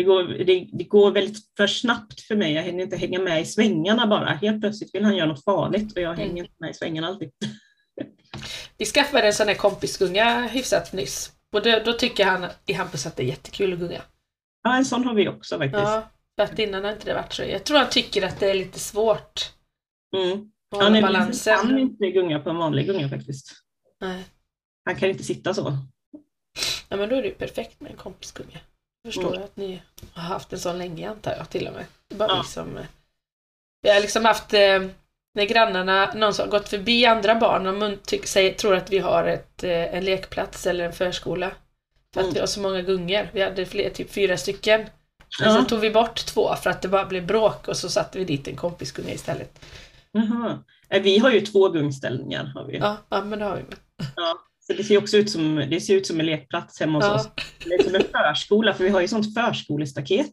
[0.00, 3.40] Det går, det, det går väldigt för snabbt för mig, jag hinner inte hänga med
[3.42, 4.26] i svängarna bara.
[4.30, 6.38] Helt plötsligt vill han göra något farligt och jag hänger Mm.
[6.44, 7.30] inte med i svängarna alltid.
[8.78, 11.32] Vi skaffade en sån här kompisgunga hyfsat nyss.
[11.52, 14.02] Och då, då tycker han i Hampus att det är jättekul att gunga.
[14.62, 15.82] Ja, en sån har vi också faktiskt.
[15.82, 17.42] Ja, för att innan har inte det varit så.
[17.42, 19.52] Jag tror han tycker att det är lite svårt
[20.16, 20.50] Mm.
[20.70, 21.56] Ja, nej, balansen.
[21.56, 23.52] Han kan inte gunga på en vanlig gunga faktiskt.
[24.00, 24.24] Nej.
[24.84, 25.76] Han kan inte sitta så.
[26.88, 28.58] Ja men då är det ju perfekt med en kompisgunga.
[29.02, 29.42] Jag förstår Mm.
[29.44, 29.82] att ni
[30.14, 31.84] har haft en sån länge antar jag till och med.
[32.14, 32.42] Bara Ja.
[32.42, 32.76] vi som...
[32.76, 32.84] eh,
[33.82, 34.82] Vi har liksom haft, eh,
[35.34, 38.90] när grannarna, någon som har gått förbi andra barn och mun- tyck, säger, tror att
[38.90, 41.50] vi har ett, eh, en lekplats eller en förskola.
[42.14, 42.34] För att Mm.
[42.34, 43.28] vi har så många gungor.
[43.32, 44.80] Vi hade fler, typ fyra stycken.
[45.40, 45.56] Men Ja.
[45.56, 48.24] sen tog vi bort två för att det bara blev bråk och så satte vi
[48.24, 49.64] dit en kompisgunga istället.
[50.12, 50.58] Jaha.
[50.88, 52.44] Eh, Vi har ju två gungställningar.
[52.54, 52.78] Har vi.
[52.78, 53.62] Ja, ja men det har vi.
[54.16, 54.38] Ja,
[54.76, 57.14] det ser också ut som, det ser ut som en lekplats hemma hos Ja.
[57.14, 57.28] oss.
[57.64, 60.26] Det är som en förskola, för vi har ju sånt förskolestaket.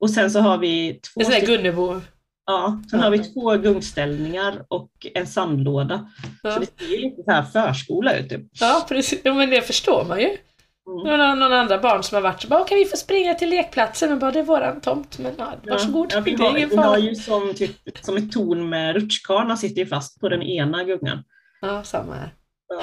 [0.00, 2.00] Och sen så har vi två, Det är Gunnebo.
[2.46, 3.04] ja, sen Ja.
[3.04, 6.10] har vi två gungställningar och en sandlåda.
[6.42, 6.58] Så Ja.
[6.58, 8.28] det ser lite så här förskola ut.
[8.28, 8.42] Typ.
[8.60, 9.20] ja, precis.
[9.24, 10.26] Jo, men det förstår man ju.
[10.26, 11.18] Mm.
[11.18, 14.08] Någon, någon andra barn som har varit så bara, kan vi få springa till lekplatsen?
[14.10, 15.18] Men bara, det är våran tomt.
[15.18, 18.32] Men ja, varsågod, Ja, vi, det är har, vi har ju som, typ, som ett
[18.32, 21.24] torn med rutschkana sitter ju fast på den ena gungan.
[21.60, 22.34] Ja, samma här.
[22.68, 22.80] Ja,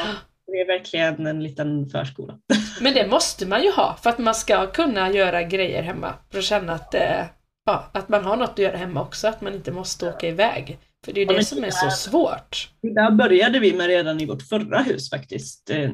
[0.47, 2.39] det är verkligen en liten förskola.
[2.81, 6.13] Men det måste man ju ha för att man ska kunna göra grejer hemma.
[6.31, 7.25] För att känna att, eh,
[7.65, 10.79] ja, att man har något att göra hemma också, att man inte måste åka iväg.
[11.05, 12.69] För det är ju Ja, det som är så svårt.
[12.81, 15.69] Det där började vi med redan i vårt förra hus faktiskt.
[15.69, 15.89] Eh,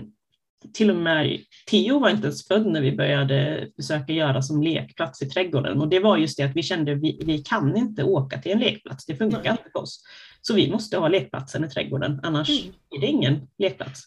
[0.74, 1.40] Till och med
[1.70, 5.82] Theo var inte ens född när vi började försöka göra som lekplats i trädgården.
[5.82, 8.52] Och det var just det att vi kände att vi, vi kan inte åka till
[8.52, 9.52] en lekplats, det funkar Nej.
[9.52, 10.04] inte för oss.
[10.48, 12.74] Så vi måste ha lekplatsen i trädgården, annars Mm.
[12.90, 14.04] är det ingen lekplats.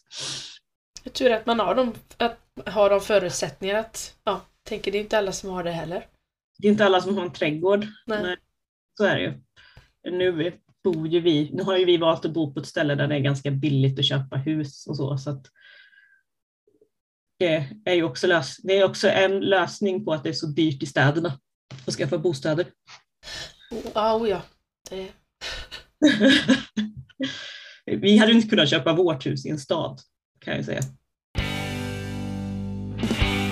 [1.03, 5.01] Jag tror att man har de, att, har de förutsättningar att, ja, tänker det är
[5.01, 6.07] inte alla som har det heller.
[6.57, 7.85] Det är inte alla som har en trädgård.
[8.05, 8.37] Nej.
[8.97, 9.33] Så är det ju.
[10.11, 13.07] Nu bor ju vi, nu har ju vi valt att bo på ett ställe där
[13.07, 15.17] det är ganska billigt att köpa hus och så.
[15.17, 15.41] så
[17.39, 20.47] det är ju också, lös, det är också en lösning på att det är så
[20.47, 21.39] dyrt i städerna
[21.87, 22.65] att skaffa bostäder.
[23.93, 24.41] Ja, oh, ja.
[24.89, 25.11] Det,
[28.01, 29.99] vi hade inte kunnat köpa vårt hus i en stad,
[30.39, 30.81] kan jag säga.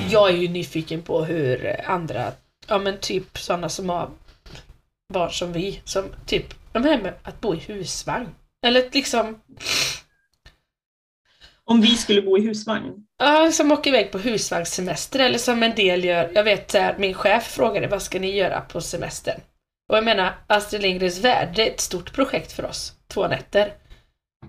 [0.10, 2.32] jag är ju nyfiken på hur andra,
[2.68, 4.10] ja men typ sådana som har
[5.14, 8.30] barn som vi, som typ, de här med att bo i husvagn.
[8.66, 9.42] Eller liksom,
[11.64, 12.94] Om vi skulle bo i husvagn.
[13.18, 16.32] Ja, som åker iväg på husvagnssemester eller som en del gör.
[16.36, 19.42] Jag vet så här, min chef frågade vad ska ni göra på semestern?
[19.90, 22.94] Och jag menar, Astrid Lindgrens Värld, det är ett stort projekt för oss.
[23.08, 23.74] Två nätter.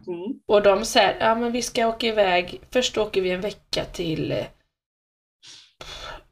[0.06, 0.40] Mm.
[0.46, 4.32] Och de säger, ja men vi ska åka iväg, först åker vi en vecka till
[4.32, 4.46] eh,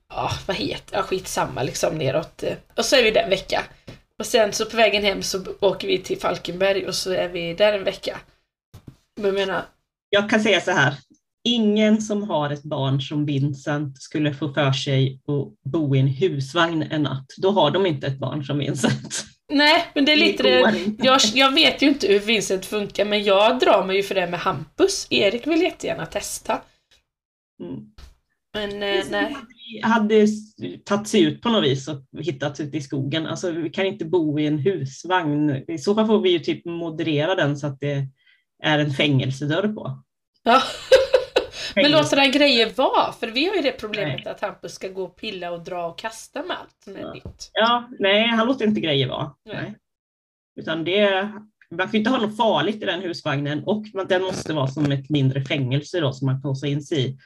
[0.08, 2.42] Ja, vad heter ja, skitsamma liksom neråt.
[2.42, 3.64] eh, Och så är vi där en vecka.
[4.18, 7.54] Och sen så på vägen hem så åker vi till Falkenberg och så är vi
[7.54, 8.20] där en vecka.
[9.16, 9.62] Men jag menar,
[10.10, 10.94] Jag kan säga så här,
[11.44, 16.06] ingen som har ett barn som Vincent skulle få för sig att bo i en
[16.06, 17.26] husvagn en natt.
[17.36, 19.24] Då har de inte ett barn som Vincent.
[19.52, 20.74] nej, men det är lite det.
[20.98, 24.26] Jag, jag vet ju inte hur Vincent funkar, men jag drar mig ju för det
[24.26, 25.06] med Hampus.
[25.10, 26.60] Erik vill jättegärna testa.
[27.62, 27.80] Mm.
[28.54, 29.36] Men eh, nej.
[29.72, 30.26] Vi hade
[30.84, 33.26] tagit sig ut på något vis och hittat ut i skogen.
[33.26, 35.64] Alltså, vi kan inte bo i en husvagn.
[35.68, 38.06] I så fall får vi ju typ moderera den så att det
[38.62, 40.02] är en fängelsedörr på.
[40.42, 40.62] Ja.
[41.76, 45.02] Men låt sådana grejer vara, för vi har ju det problemet att Hampus ska gå
[45.04, 47.12] och pilla och dra och kasta med allt som är Ja.
[47.14, 47.50] nytt.
[47.52, 49.34] Ja, nej, han låter inte grejer vara.
[49.44, 49.56] Nej.
[49.56, 49.74] Nej.
[50.60, 51.28] Utan det,
[51.70, 54.92] man får inte ha något farligt i den husvagnen och man- den måste vara som
[54.92, 57.18] ett mindre fängelse då som man kan låsa in sig i.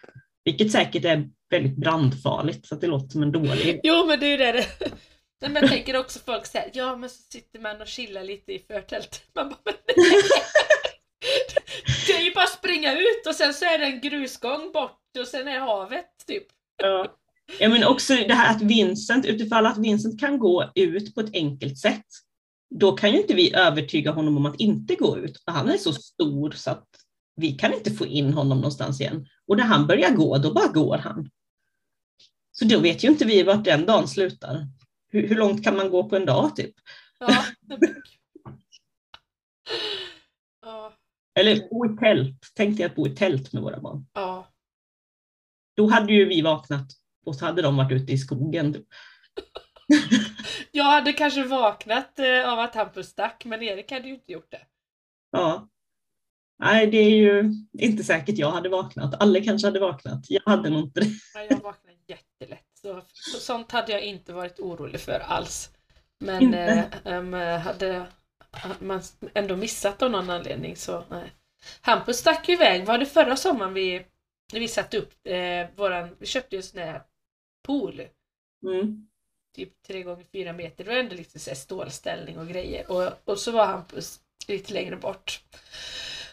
[0.44, 3.80] Vilket säkert är väldigt brandfarligt så att det låter som en dålig.
[3.82, 4.64] Jo, men det är ju det
[5.40, 8.52] Nej, men jag tänker också folk säger ja men så sitter man och chillar lite
[8.52, 9.22] i förtältet.
[9.34, 9.74] Man bara, nej.
[12.06, 15.00] Det är ju bara att springa ut och sen så är det en grusgång bort
[15.20, 16.46] och sen är havet typ.
[16.82, 17.14] Ja.
[17.60, 21.34] Ja, men också det här att Vincent, utifall att Vincent kan gå ut på ett
[21.34, 22.06] enkelt sätt,
[22.70, 25.42] då kan ju inte vi övertyga honom om att inte gå ut.
[25.44, 26.86] För han är så stor så att
[27.36, 29.26] vi kan inte få in honom någonstans igen.
[29.46, 31.30] Och när han börjar gå, då bara går han.
[32.52, 34.66] Så då vet ju inte vi vart den dagen slutar.
[35.08, 36.74] Hur, hur långt kan man gå på en dag typ?
[37.18, 37.44] Ja,
[40.62, 40.92] ja,
[41.38, 42.52] Eller bo i tält.
[42.54, 44.06] Tänk dig att bo i tält med våra barn.
[44.14, 44.46] ja.
[45.76, 46.86] Då hade ju vi vaknat
[47.26, 48.84] och så hade de varit ute i skogen.
[50.72, 54.50] Jag hade kanske vaknat eh, av att Hampus stack, men Erik hade ju inte gjort
[54.50, 54.60] det.
[55.30, 55.68] Ja.
[56.58, 59.22] Nej, det är ju inte säkert jag hade vaknat.
[59.22, 60.24] Alla kanske hade vaknat.
[60.28, 61.06] Jag hade nog inte det.
[61.34, 62.66] Ja, Jag vaknade jättelätt.
[62.82, 65.70] Så, så sånt hade jag inte varit orolig för alls.
[66.18, 68.06] Men eh, hade
[68.80, 69.02] man
[69.34, 71.32] ändå missat av någon anledning så nej.
[71.80, 72.86] Hampus stack ju iväg.
[72.86, 74.06] Var det förra sommaren vi,
[74.52, 77.02] när vi satte upp eh, våran, vi köpte ju en sån här
[77.66, 78.02] pool.
[78.62, 79.08] Mm.
[79.54, 80.84] Typ 3 gånger 4 meter.
[80.84, 82.90] Det var ändå lite så här stålställning och grejer.
[82.90, 85.42] Och, och så var Hampus lite längre bort.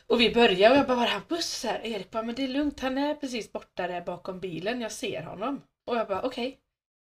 [0.07, 1.45] Och vi började och jag bara, var är Hampus?
[1.45, 4.81] Så här, Erik bara, men det är lugnt, han är precis borta där bakom bilen,
[4.81, 5.61] jag ser honom.
[5.85, 6.59] Och jag bara, okej.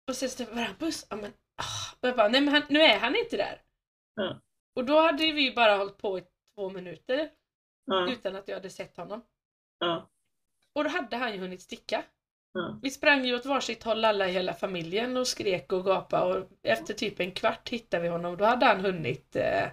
[0.09, 1.07] Och sen så, var är Hampus?
[1.11, 1.97] Ja men, ah.
[2.01, 3.63] Och jag bara, nej men han, nu är han inte där.
[4.15, 4.41] Ja.
[4.79, 6.23] Och då hade vi bara hållit på i
[6.55, 7.29] två minuter
[7.87, 9.23] Ja, utan att jag hade sett honom.
[9.79, 10.11] ja,
[10.73, 12.03] Och då hade han ju hunnit sticka.
[12.53, 12.79] ja.
[12.83, 16.49] Vi sprang ju åt varsitt håll alla i hela familjen och skrek och gapade och
[16.63, 19.69] efter typ en kvart hittade vi honom och då hade han hunnit eh,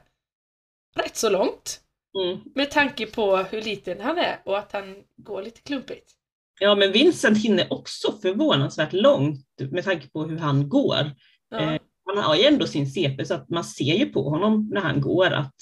[0.96, 1.82] rätt så långt.
[2.24, 2.40] Mm.
[2.56, 6.12] Med tanke på hur liten han är och att han går lite klumpigt.
[6.60, 11.12] Ja, men Vincent hinner också förvånansvärt långt med tanke på hur han går.
[11.50, 11.60] Ja.
[11.60, 11.82] Eh,
[12.16, 15.02] Han har ju ändå sin CP så att man ser ju på honom när han
[15.02, 15.56] går att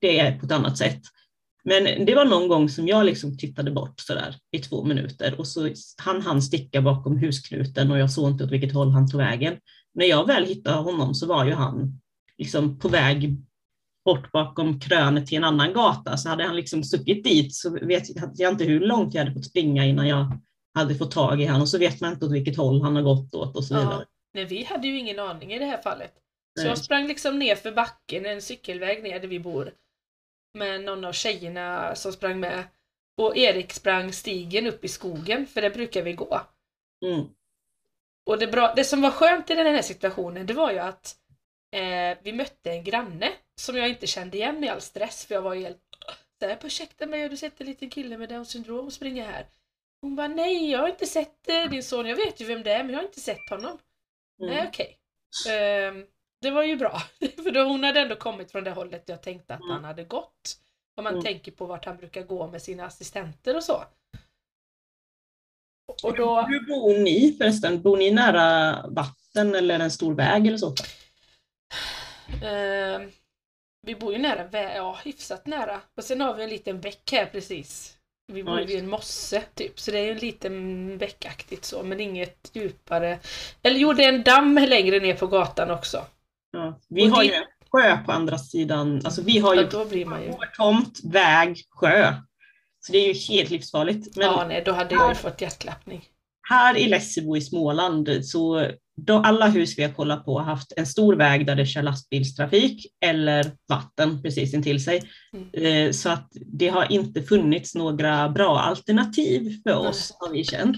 [0.00, 1.00] det är på ett annat sätt.
[1.64, 5.46] Men det var någon gång som jag liksom tittade bort sådär i två minuter och
[5.46, 5.70] så
[6.02, 9.56] han han sticka bakom husknuten och jag såg inte åt vilket håll han tog vägen.
[9.94, 12.00] När jag väl hittade honom så var ju han
[12.38, 13.36] liksom på väg
[14.04, 16.16] bort bakom krönet till en annan gata.
[16.16, 18.02] Så hade han liksom stuckit dit så vet
[18.34, 20.40] jag inte hur långt jag hade fått springa innan jag
[20.74, 23.02] hade fått tag i honom och så vet man inte åt vilket håll han har
[23.02, 23.94] gått åt och så vidare.
[23.98, 24.04] Ja.
[24.36, 26.14] Nej, vi hade ju ingen aning i det här fallet.
[26.54, 26.68] Så Nej.
[26.68, 29.72] jag sprang liksom ner för backen, en cykelväg ner där vi bor.
[30.54, 32.64] Med någon av tjejerna som sprang med.
[33.16, 36.40] Och Erik sprang stigen upp i skogen, för där brukar vi gå.
[37.04, 37.26] Mm.
[38.26, 41.16] Och det, bra, det som var skönt i den här situationen, det var ju att
[41.72, 45.42] eh, vi mötte en granne som jag inte kände igen i all stress, för jag
[45.42, 45.82] var ju helt
[46.40, 49.46] såhär, ursäkta mig, har du sett en liten kille med Downs syndrom springa här?
[50.00, 52.72] Hon bara, nej, jag har inte sett eh, din son, jag vet ju vem det
[52.72, 53.78] är, men jag har inte sett honom.
[54.42, 54.66] Mm.
[54.68, 54.98] okej.
[55.50, 56.06] Ehm,
[56.40, 57.02] det var ju bra,
[57.36, 59.72] för då hon hade ändå kommit från det hållet jag tänkte att Mm.
[59.72, 60.58] han hade gått.
[60.96, 61.24] Om man Mm.
[61.24, 63.84] tänker på vart han brukar gå med sina assistenter och så.
[66.02, 66.40] Och då...
[66.42, 67.82] Hur bor ni förresten?
[67.82, 70.74] Bor ni nära vatten eller en stor väg eller så?
[72.44, 73.10] Ehm,
[73.82, 75.80] vi bor ju nära, ja hyfsat nära.
[75.96, 77.95] Och sen har vi en liten bäck här precis.
[78.32, 82.00] Vi bor vid en mosse typ, så det är ju en liten bäckaktigt så, men
[82.00, 83.18] inget djupare.
[83.62, 86.04] Eller jo, det är en damm längre ner på gatan också.
[86.52, 86.80] Ja.
[86.88, 89.00] Vi Och har det- ju en sjö på andra sidan.
[89.04, 90.32] Alltså vi har ju Ja, då blir man ju...
[90.56, 92.14] tomt, väg, sjö.
[92.80, 94.16] Så det är ju helt livsfarligt.
[94.16, 96.04] Men Ja, nej, då hade jag ju fått hjärtklappning.
[96.48, 100.72] här i Lessebo i Småland så då alla hus vi har kollat på har haft
[100.76, 105.02] en stor väg där det kör lastbilstrafik eller vatten precis intill sig.
[105.32, 105.48] Mm.
[105.86, 110.76] Eh, Så att det har inte funnits några bra alternativ för oss har vi känt.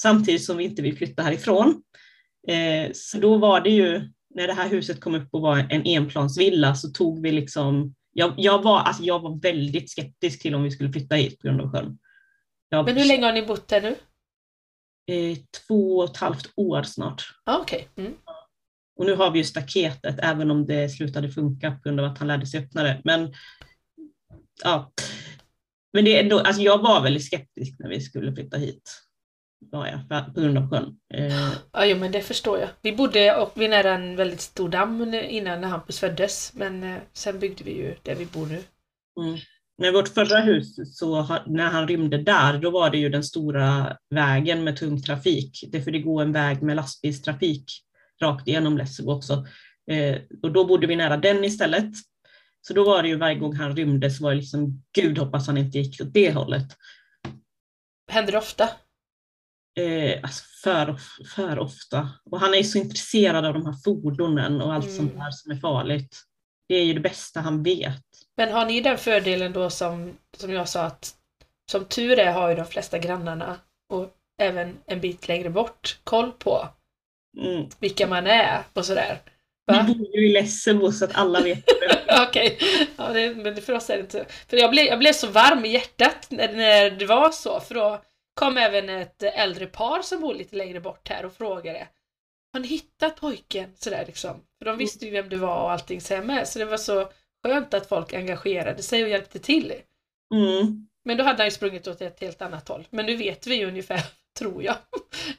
[0.00, 1.82] Samtidigt som vi inte vill flytta härifrån.
[2.48, 5.86] Eh, Så då var det ju, när det här huset kom upp och var en
[5.86, 10.62] enplansvilla så tog vi liksom, jag, jag, var, alltså jag var väldigt skeptisk till om
[10.62, 11.98] vi skulle flytta hit på grund av sjön.
[12.68, 13.94] Jag, Men hur länge har ni bott här nu?
[15.08, 17.24] Eh, två och ett halvt år snart.
[17.44, 17.88] Ja, okej.
[17.96, 18.14] Mm.
[18.98, 22.18] Och nu har vi ju staketet, även om det slutade funka på grund av att
[22.18, 23.00] han lärde sig öppna det.
[23.04, 23.34] Men,
[24.64, 24.92] ja.
[25.92, 29.02] Men det är ändå, alltså jag var väldigt skeptisk när vi skulle flytta hit.
[29.70, 30.98] Var jag, för- på grund av sjön.
[31.14, 32.68] Eh, Ja, jo, men det förstår jag.
[32.82, 36.98] Vi bodde och vid nära en väldigt stor damm innan när Hampus föddes, men eh,
[37.12, 38.62] sen byggde vi ju där vi bor nu.
[39.20, 39.38] mm.
[39.78, 43.96] Med vårt förra hus, så när han rymde där, då var det ju den stora
[44.10, 45.64] vägen med tung trafik.
[45.72, 47.64] Det är för det går en väg med lastbilstrafik
[48.22, 49.46] rakt igenom Lessebo också.
[49.90, 51.92] Eh, och då bodde vi nära den istället.
[52.60, 55.46] Så då var det ju varje gång han rymde så var det liksom, gud hoppas
[55.46, 56.66] han inte gick åt det hållet.
[58.10, 58.68] Händer det ofta?
[59.78, 60.96] Eh, alltså för,
[61.34, 62.10] för ofta.
[62.30, 64.96] Och han är ju så intresserad av de här fordonen och allt Mm.
[64.96, 66.22] sånt där som är farligt.
[66.68, 68.02] Det är ju det bästa han vet.
[68.36, 71.14] Men har ni den fördelen då som, som jag sa att
[71.70, 73.58] som tur är har ju de flesta grannarna
[73.92, 74.08] och
[74.42, 76.68] även en bit längre bort koll på
[77.38, 77.68] Mm.
[77.78, 79.18] vilka man är och sådär.
[79.66, 79.82] Vi Va?
[79.82, 81.64] bor ju i Lessebo så att alla vet.
[82.28, 82.58] Okej,
[82.96, 84.26] ja, det- men för oss är det inte...
[84.48, 87.74] För jag blev, jag blev så varm i hjärtat när, när det var så, för
[87.74, 88.02] då
[88.34, 91.88] kom även ett äldre par som bor lite längre bort här och frågade
[92.52, 93.72] Har ni hittat pojken?
[93.78, 94.42] Sådär liksom.
[94.58, 97.08] För de visste ju vem det var och allting så med, så det var så
[97.46, 99.72] skönt att folk engagerade sig och hjälpte till.
[100.34, 100.88] Mm.
[101.04, 102.86] Men då hade han ju sprungit åt ett helt annat håll.
[102.90, 104.00] Men nu vet vi ju ungefär,
[104.38, 104.76] tror jag,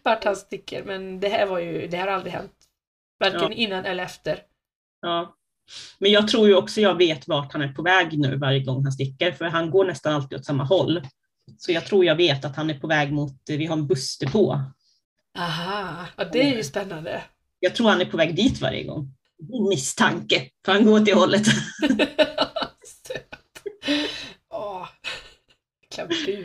[0.04, 0.84] vart han sticker.
[0.84, 2.54] Men det här var ju, det här har aldrig hänt.
[3.20, 3.52] Varken Ja.
[3.52, 4.40] innan eller efter.
[5.02, 5.36] Ja.
[6.00, 8.84] Men jag tror ju också jag vet vart han är på väg nu varje gång
[8.84, 11.02] han sticker, för han går nästan alltid åt samma håll.
[11.58, 14.62] Så jag tror jag vet att han är på väg mot, vi har en bussdepå.
[15.38, 17.24] Aha, ja, det är ju spännande.
[17.60, 19.17] Jag tror han är på väg dit varje gång.
[19.70, 21.44] Misstanke, för han går till hållet.
[24.54, 24.88] Åh,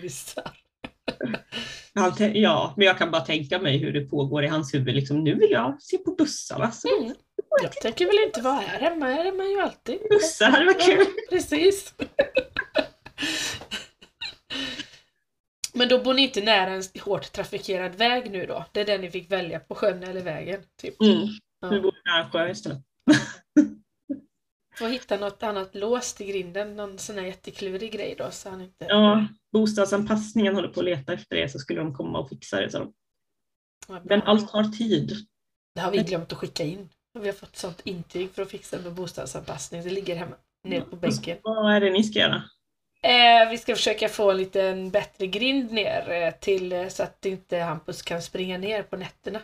[0.03, 0.51] busar.
[2.35, 4.95] Ja, men jag kan bara tänka mig hur det pågår i hans huvud.
[4.95, 6.73] Liksom, nu vill jag se på bussarna.
[6.73, 7.15] Så Mm.
[7.63, 9.99] Jag tänker väl inte vara här hemma, här är man ju alltid.
[10.11, 11.07] bussar hade varit kul.
[11.31, 11.95] Precis.
[15.73, 18.65] Men då bor ni inte nära en hårt trafikerad väg nu då?
[18.73, 20.61] Det är den ni fick välja på sjön eller vägen?
[20.83, 21.01] Typ.
[21.01, 21.29] Mm.
[21.63, 21.71] Ja.
[21.71, 22.79] Nu bor vi nära sjö istället.
[24.75, 28.61] Får hitta något annat lås till grinden, någon sån här jätteklurig grej då så han
[28.61, 28.85] inte...
[28.85, 32.71] Ja, bostadsanpassningen håller på att leta efter det så skulle de komma och fixa det.
[32.71, 32.93] Så de.
[33.89, 34.01] Ja.
[34.05, 35.13] Men allt tar tid.
[35.75, 36.89] Det har vi glömt att skicka in.
[37.19, 40.37] Vi har fått sånt intyg för att fixa med bostadsanpassning, det ligger hemma.
[40.69, 41.39] ner på bänken.
[41.43, 42.43] Vad är det ni ska göra?
[43.03, 47.27] Eh, vi ska försöka få en liten bättre grind ner eh, till eh, så att
[47.27, 49.41] inte Hampus kan springa ner på nätterna.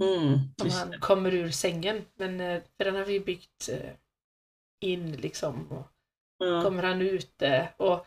[0.00, 0.32] Mm,
[0.62, 2.04] Om han kommer ur sängen.
[2.18, 3.90] Men eh, den har vi byggt eh,
[4.80, 5.66] in liksom.
[5.72, 5.86] Och
[6.42, 6.62] Ja.
[6.62, 8.06] kommer han ut eh, och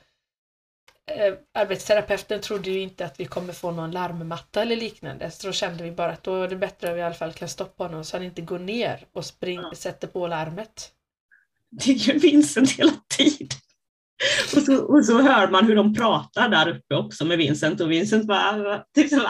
[1.11, 5.31] eh, arbetsterapeuten trodde ju inte att vi kommer få någon larmmatta eller liknande.
[5.31, 7.33] Så då kände vi bara att då är det bättre att vi i alla fall
[7.33, 9.71] kan stoppa honom så han inte går ner och spring, Ja.
[9.75, 10.91] sätter på larmet.
[11.69, 13.47] Det är ju Vincent hela tiden.
[14.55, 17.91] Och så, och så hör man hur de pratar där uppe också med Vincent och
[17.91, 19.29] Vincent bara, typ så, va?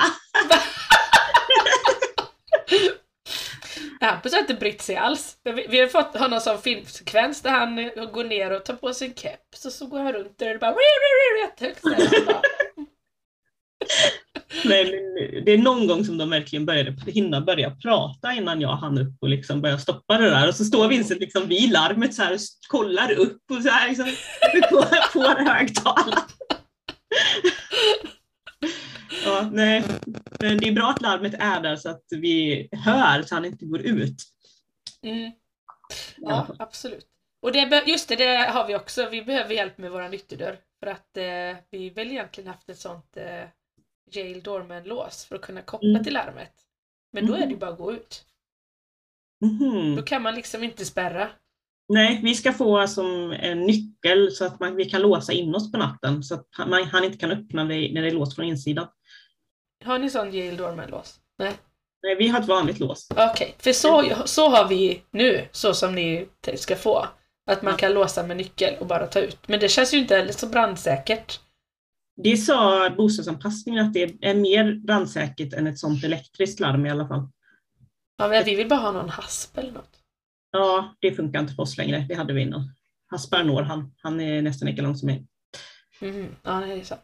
[4.01, 5.37] Hampus har inte brytt sig alls.
[5.43, 8.93] Vi, vi har fått honom som filmsekvens där han eh, går ner och tar på
[8.93, 10.75] sig en keps och så går han runt där och det bara
[11.43, 11.83] jättehögt.
[14.65, 18.75] Nej, men det är någon gång som de verkligen började hinna börja prata innan jag
[18.75, 20.47] hann upp och liksom börja stoppa det där.
[20.47, 23.87] Och så står Vincent liksom vid larmet så här och kollar upp och så här
[23.87, 24.05] liksom
[24.69, 26.19] på, på högtalaren.
[29.25, 29.83] Ja, nej,
[30.39, 33.65] men det är bra att larmet är där så att vi hör så han inte
[33.65, 34.15] går ut.
[35.01, 35.31] Mm.
[36.17, 37.07] Ja, absolut.
[37.41, 39.09] Och det, just det, det har vi också.
[39.09, 40.57] Vi behöver hjälp med våran ytterdörr.
[40.79, 43.47] För att eh, vi väl egentligen haft ett sånt eh,
[44.11, 46.03] jail doorman-lås för att kunna koppla Mm.
[46.03, 46.51] till larmet.
[47.13, 47.59] Men då är det Mhm.
[47.59, 48.25] bara att gå ut.
[49.41, 49.95] Mhm.
[49.95, 51.29] Då kan man liksom inte spärra.
[51.89, 55.71] Nej, vi ska få som en nyckel så att man, vi kan låsa in oss
[55.71, 58.35] på natten så att han, man, han inte kan öppna det när det är låst
[58.35, 58.87] från insidan.
[59.85, 61.19] Har ni sån jail doorman-lås?
[61.37, 61.53] Nej.
[62.03, 63.07] Nej, vi har ett vanligt lås.
[63.15, 67.07] Okej, för så, så har vi nu, så som ni ska få.
[67.51, 69.47] Att man kan låsa med nyckel och bara ta ut.
[69.47, 71.39] Men det känns ju inte heller så brandsäkert.
[72.23, 77.07] Det sa bostadsanpassningen att det är mer brandsäkert än ett sånt elektriskt larm i alla
[77.07, 77.27] fall.
[78.17, 79.99] Ja, men vi vill bara ha någon hasp eller något.
[80.51, 82.05] Ja, det funkar inte för oss längre.
[82.09, 82.71] Det hade vi innan.
[83.11, 83.93] Haspar når han.
[83.97, 85.27] Han är nästan lika lång som mig.
[86.01, 86.35] Mhm.
[86.43, 86.95] Ja, det är så.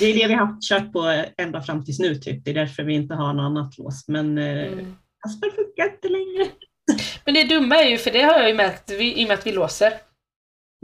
[0.00, 2.44] Det är det vi har kört på ända fram tills nu typ.
[2.44, 4.08] Det är därför vi inte har något annat lås.
[4.08, 4.96] Men eh, Mm.
[5.22, 6.50] Haspar funkar inte längre.
[7.24, 9.46] Men det dumma är ju, för det har jag ju märkt i och med att
[9.46, 9.92] vi låser.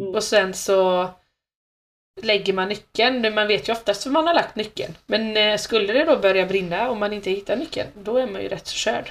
[0.02, 0.14] Mm.
[0.14, 1.10] Och sen så
[2.22, 3.34] lägger man nyckeln.
[3.34, 4.94] Man vet ju oftast var man har lagt nyckeln.
[5.06, 8.42] Men eh, skulle det då börja brinna och man inte hittar nyckeln, då är man
[8.42, 9.10] ju rätt så körd.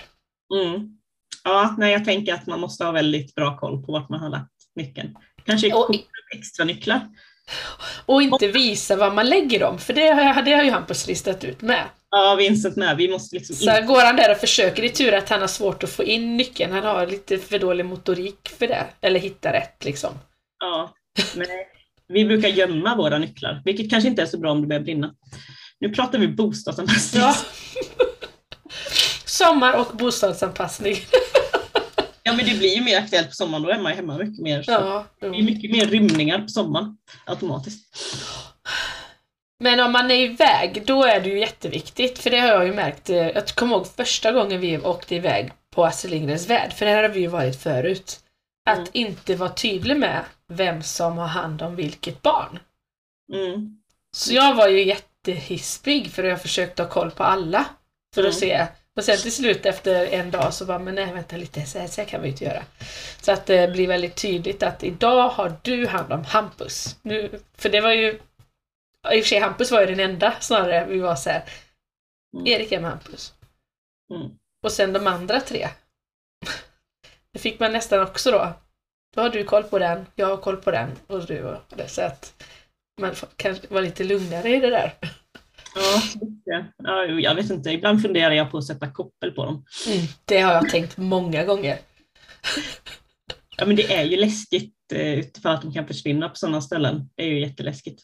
[0.55, 0.97] Mm.
[1.43, 4.29] Ja, nej, jag tänker att man måste ha väldigt bra koll på vart man har
[4.29, 5.17] lagt nyckeln.
[5.45, 5.95] Kanske Och-
[6.36, 7.01] extra nycklar.
[8.06, 11.43] Och inte visa var man lägger dem, för det har, det har ju Hampus listat
[11.43, 11.84] ut med.
[12.10, 12.98] Ja, Vincent med.
[12.98, 15.48] Vi måste liksom Så går han där och försöker, det är tur att han har
[15.48, 18.86] svårt att få in nyckeln, han har lite för dålig motorik för det.
[19.02, 20.14] Eller hitta rätt liksom.
[20.60, 20.93] Ja,
[21.36, 21.68] nej.
[22.08, 25.14] Vi brukar gömma våra nycklar, vilket kanske inte är så bra om det börjar brinna.
[25.80, 27.22] Nu pratar vi bostadsanpassning.
[27.22, 27.36] Ja.
[29.26, 30.96] Sommar och bostadsanpassning.
[32.28, 34.43] Ja, men det blir ju mer aktuellt på sommaren, då är man ju hemma mycket
[34.43, 34.63] mer.
[34.63, 35.05] Så Ja.
[35.19, 37.86] Det är mycket mer rymningar på sommaren automatiskt.
[39.59, 42.19] Men om man är iväg, då är det ju jätteviktigt.
[42.19, 43.09] För det har jag ju märkt.
[43.09, 47.01] eh, Jag kommer ihåg första gången vi åkte iväg på Astrid Lindgrens Värld, för där
[47.03, 48.19] har vi ju varit förut.
[48.69, 48.89] Att Mm.
[48.93, 52.59] inte vara tydlig med vem som har hand om vilket barn.
[53.34, 53.78] Mm.
[54.17, 57.65] Så jag var ju jättehispig för jag försökte ha koll på alla.
[58.15, 58.39] För att Mm.
[58.39, 58.67] se.
[58.96, 61.88] Och sen till slut efter en dag så bara, men nej vänta lite, så här,
[61.88, 62.64] så här kan vi inte göra.
[63.22, 66.98] Så att det blir väldigt tydligt att idag har du hand om Hampus.
[67.02, 68.20] Nu, för det var ju, i
[69.20, 71.43] och för sig Hampus var ju den enda snarare, vi var så här.
[72.34, 72.48] Mm.
[72.48, 73.34] Erik är med Hampus.
[74.14, 74.32] Mm.
[74.64, 75.70] Och sen de andra tre.
[77.32, 78.54] Det fick man nästan också då.
[79.16, 81.88] Då har du koll på den, jag har koll på den och du och det.
[81.88, 82.43] Så att
[83.02, 84.93] man kanske var lite lugnare i det där.
[86.78, 87.69] Ja, jag vet inte.
[87.69, 89.65] Ibland funderar jag på att sätta koppel på dem.
[89.88, 91.80] Mm, det har jag tänkt många gånger.
[93.57, 97.09] Ja, men det är ju läskigt eh, utifrån att de kan försvinna på sådana ställen.
[97.15, 98.03] Det är ju jätteläskigt.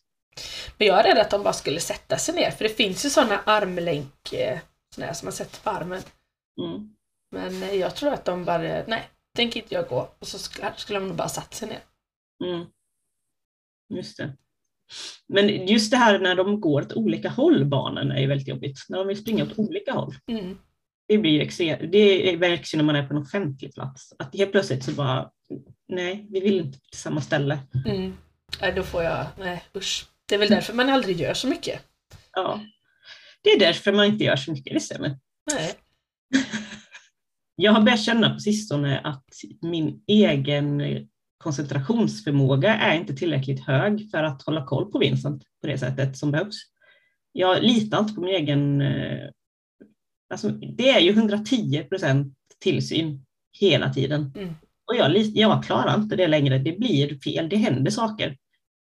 [0.77, 3.09] Men jag är rädd att de bara skulle sätta sig ner, för det finns ju
[3.09, 4.59] sådana armlänk, eh,
[4.95, 6.01] såna här som man sätter på armen.
[6.61, 6.95] Mm.
[7.31, 10.09] Men eh, jag tror att de bara, nej, tänker inte jag gå.
[10.19, 11.83] Och så skulle, skulle de nog bara satt sig ner.
[12.43, 12.65] Mm.
[13.89, 14.37] Just det.
[15.27, 18.85] Men just det här när de går åt olika håll, barnen, är ju väldigt jobbigt.
[18.89, 20.15] När de vill springa åt olika håll.
[20.27, 20.57] Mm.
[21.07, 24.13] Det, blir det märks ju när man är på en offentlig plats.
[24.19, 25.29] Att helt plötsligt så bara,
[25.87, 27.59] nej, vi vill inte till samma ställe.
[27.85, 28.13] Mm.
[28.61, 30.05] Nej, då får jag, nej usch.
[30.25, 31.81] Det är väl därför man aldrig gör så mycket.
[32.33, 32.59] Ja.
[33.43, 35.17] Det är därför man inte gör så mycket, det stämmer.
[35.53, 35.73] Nej.
[37.55, 39.25] Jag har börjat känna på sistone att
[39.61, 40.81] min egen
[41.41, 46.31] koncentrationsförmåga är inte tillräckligt hög för att hålla koll på Vincent på det sättet som
[46.31, 46.55] behövs.
[47.31, 48.81] Jag litar inte på min egen...
[48.81, 49.29] eh,
[50.31, 53.25] Alltså, det är ju 110 procent tillsyn
[53.59, 54.33] hela tiden.
[54.35, 54.53] Mm.
[54.87, 56.57] Och jag, jag klarar inte det längre.
[56.57, 58.37] Det blir fel, det händer saker.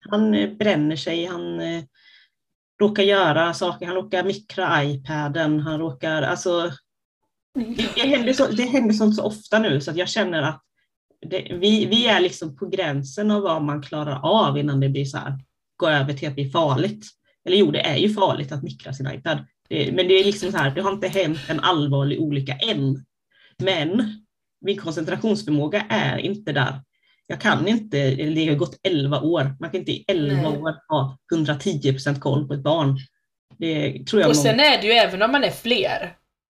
[0.10, 1.84] Han eh, bränner sig, han eh,
[2.82, 6.72] råkar göra saker, han råkar mikra iPaden, han råkar, alltså
[7.54, 10.64] det, det, händer så, det händer sånt så ofta nu så att jag känner att
[11.26, 15.06] det, vi, vi är liksom på gränsen av vad man klarar av innan det blir
[15.06, 15.34] så här,
[15.76, 17.06] gå över till att bli farligt.
[17.46, 19.46] Eller jo, det är ju farligt att mikra sin iPad.
[19.70, 23.06] Det, men det är liksom så här, det har inte hänt en allvarlig olycka än.
[23.64, 24.24] Men
[24.62, 26.82] min koncentrationsförmåga är inte där.
[27.28, 30.46] Jag kan inte, det har gått 11 år, man kan inte i 11 Nej.
[30.46, 32.98] år ha 110 procent koll på ett barn.
[33.58, 36.16] Det tror jag och sen är det ju även om man är fler,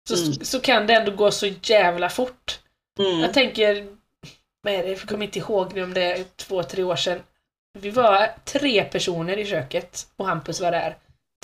[0.08, 0.32] så, mm.
[0.32, 2.60] så kan det ändå gå så jävla fort.
[2.98, 3.20] Mm.
[3.20, 3.86] Jag tänker,
[4.68, 7.22] är det, jag kommer inte ihåg om det är två, tre år sedan.
[7.78, 10.96] Vi var tre personer i köket och Hampus var där.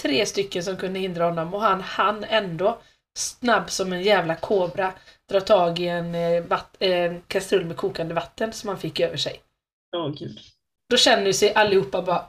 [0.03, 2.79] Tre stycken som kunde hindra honom och han hann ändå
[3.19, 4.93] snabb som en jävla kobra
[5.29, 6.45] dra tag i en eh,
[6.79, 9.41] eh, kastrull med kokande vatten som han fick över sig.
[9.97, 10.39] Oh, Gud.
[10.91, 12.29] Då känner sig allihopa bara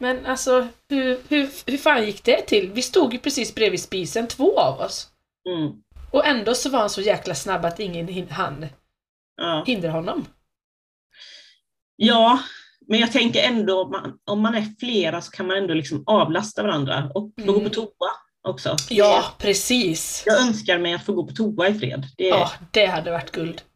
[0.00, 2.70] Men alltså, hur, hur, hur fan gick det till?
[2.72, 5.08] Vi stod ju precis bredvid spisen, två av oss.
[5.48, 5.82] Mm.
[6.10, 8.66] Och ändå så var han så jäkla snabb att ingen hann
[9.40, 9.64] ja.
[9.66, 10.26] hindra honom.
[11.96, 12.40] Ja,
[12.86, 16.02] men jag tänker ändå om man, om man är flera så kan man ändå liksom
[16.06, 17.54] avlasta varandra och mm.
[17.54, 18.10] gå på toa
[18.48, 18.76] också.
[18.90, 20.22] Ja, precis.
[20.26, 22.06] Jag önskar mig att få gå på toa i fred.
[22.16, 22.28] Det...
[22.28, 23.62] Ja, det hade varit guld.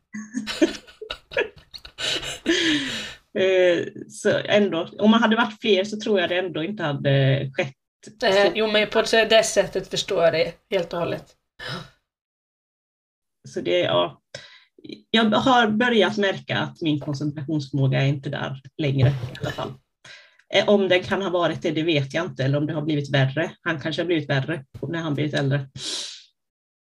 [3.39, 7.51] Eh, så ändå, om man hade varit fler så tror jag det ändå inte hade
[7.55, 7.75] skett.
[8.23, 11.27] Eh, jo, men på det sättet förstår jag det helt och hållet.
[13.49, 14.24] Så det, ja.
[15.11, 19.73] Jag har börjat märka att min koncentrationsförmåga är inte där längre i alla fall.
[20.55, 22.83] Eh, om det kan ha varit det, det vet jag inte, eller om det har
[22.83, 23.51] blivit värre.
[23.63, 25.69] Han kanske har blivit värre när han blivit äldre.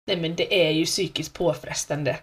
[0.07, 2.18] Nej men det är ju psykiskt påfrestande.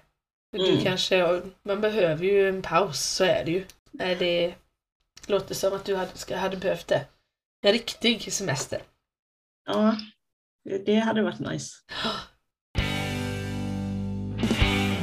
[0.52, 0.84] Du mm.
[0.84, 3.66] kanske, man behöver ju en paus, så är det ju.
[3.92, 4.56] Nej, det
[5.28, 7.06] låter som att du hade, hade behövt det.
[7.62, 8.82] En riktig semester.
[9.66, 9.98] Ja,
[10.86, 11.76] det hade varit nice.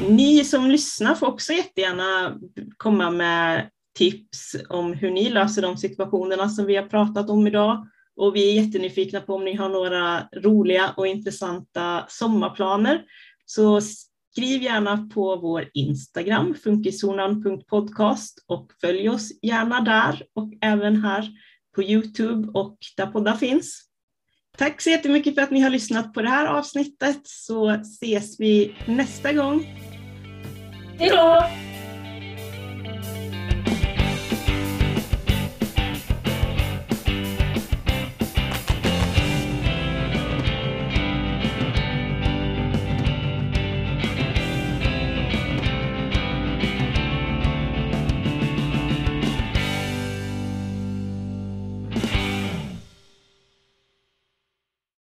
[0.09, 2.39] Ni som lyssnar får också jättegärna
[2.77, 7.89] komma med tips om hur ni löser de situationerna som vi har pratat om idag.
[8.17, 13.03] Och vi är jättenyfikna på om ni har några roliga och intressanta sommarplaner.
[13.47, 21.29] Så skriv gärna på vår Instagram, funkishonan.podcast och följ oss gärna där och även här
[21.75, 23.83] på Youtube och där poddar finns.
[24.59, 28.77] Tack så jättemycket för att ni har lyssnat på det här avsnittet så ses vi
[28.87, 29.86] nästa gång.
[30.99, 31.66] Hej då!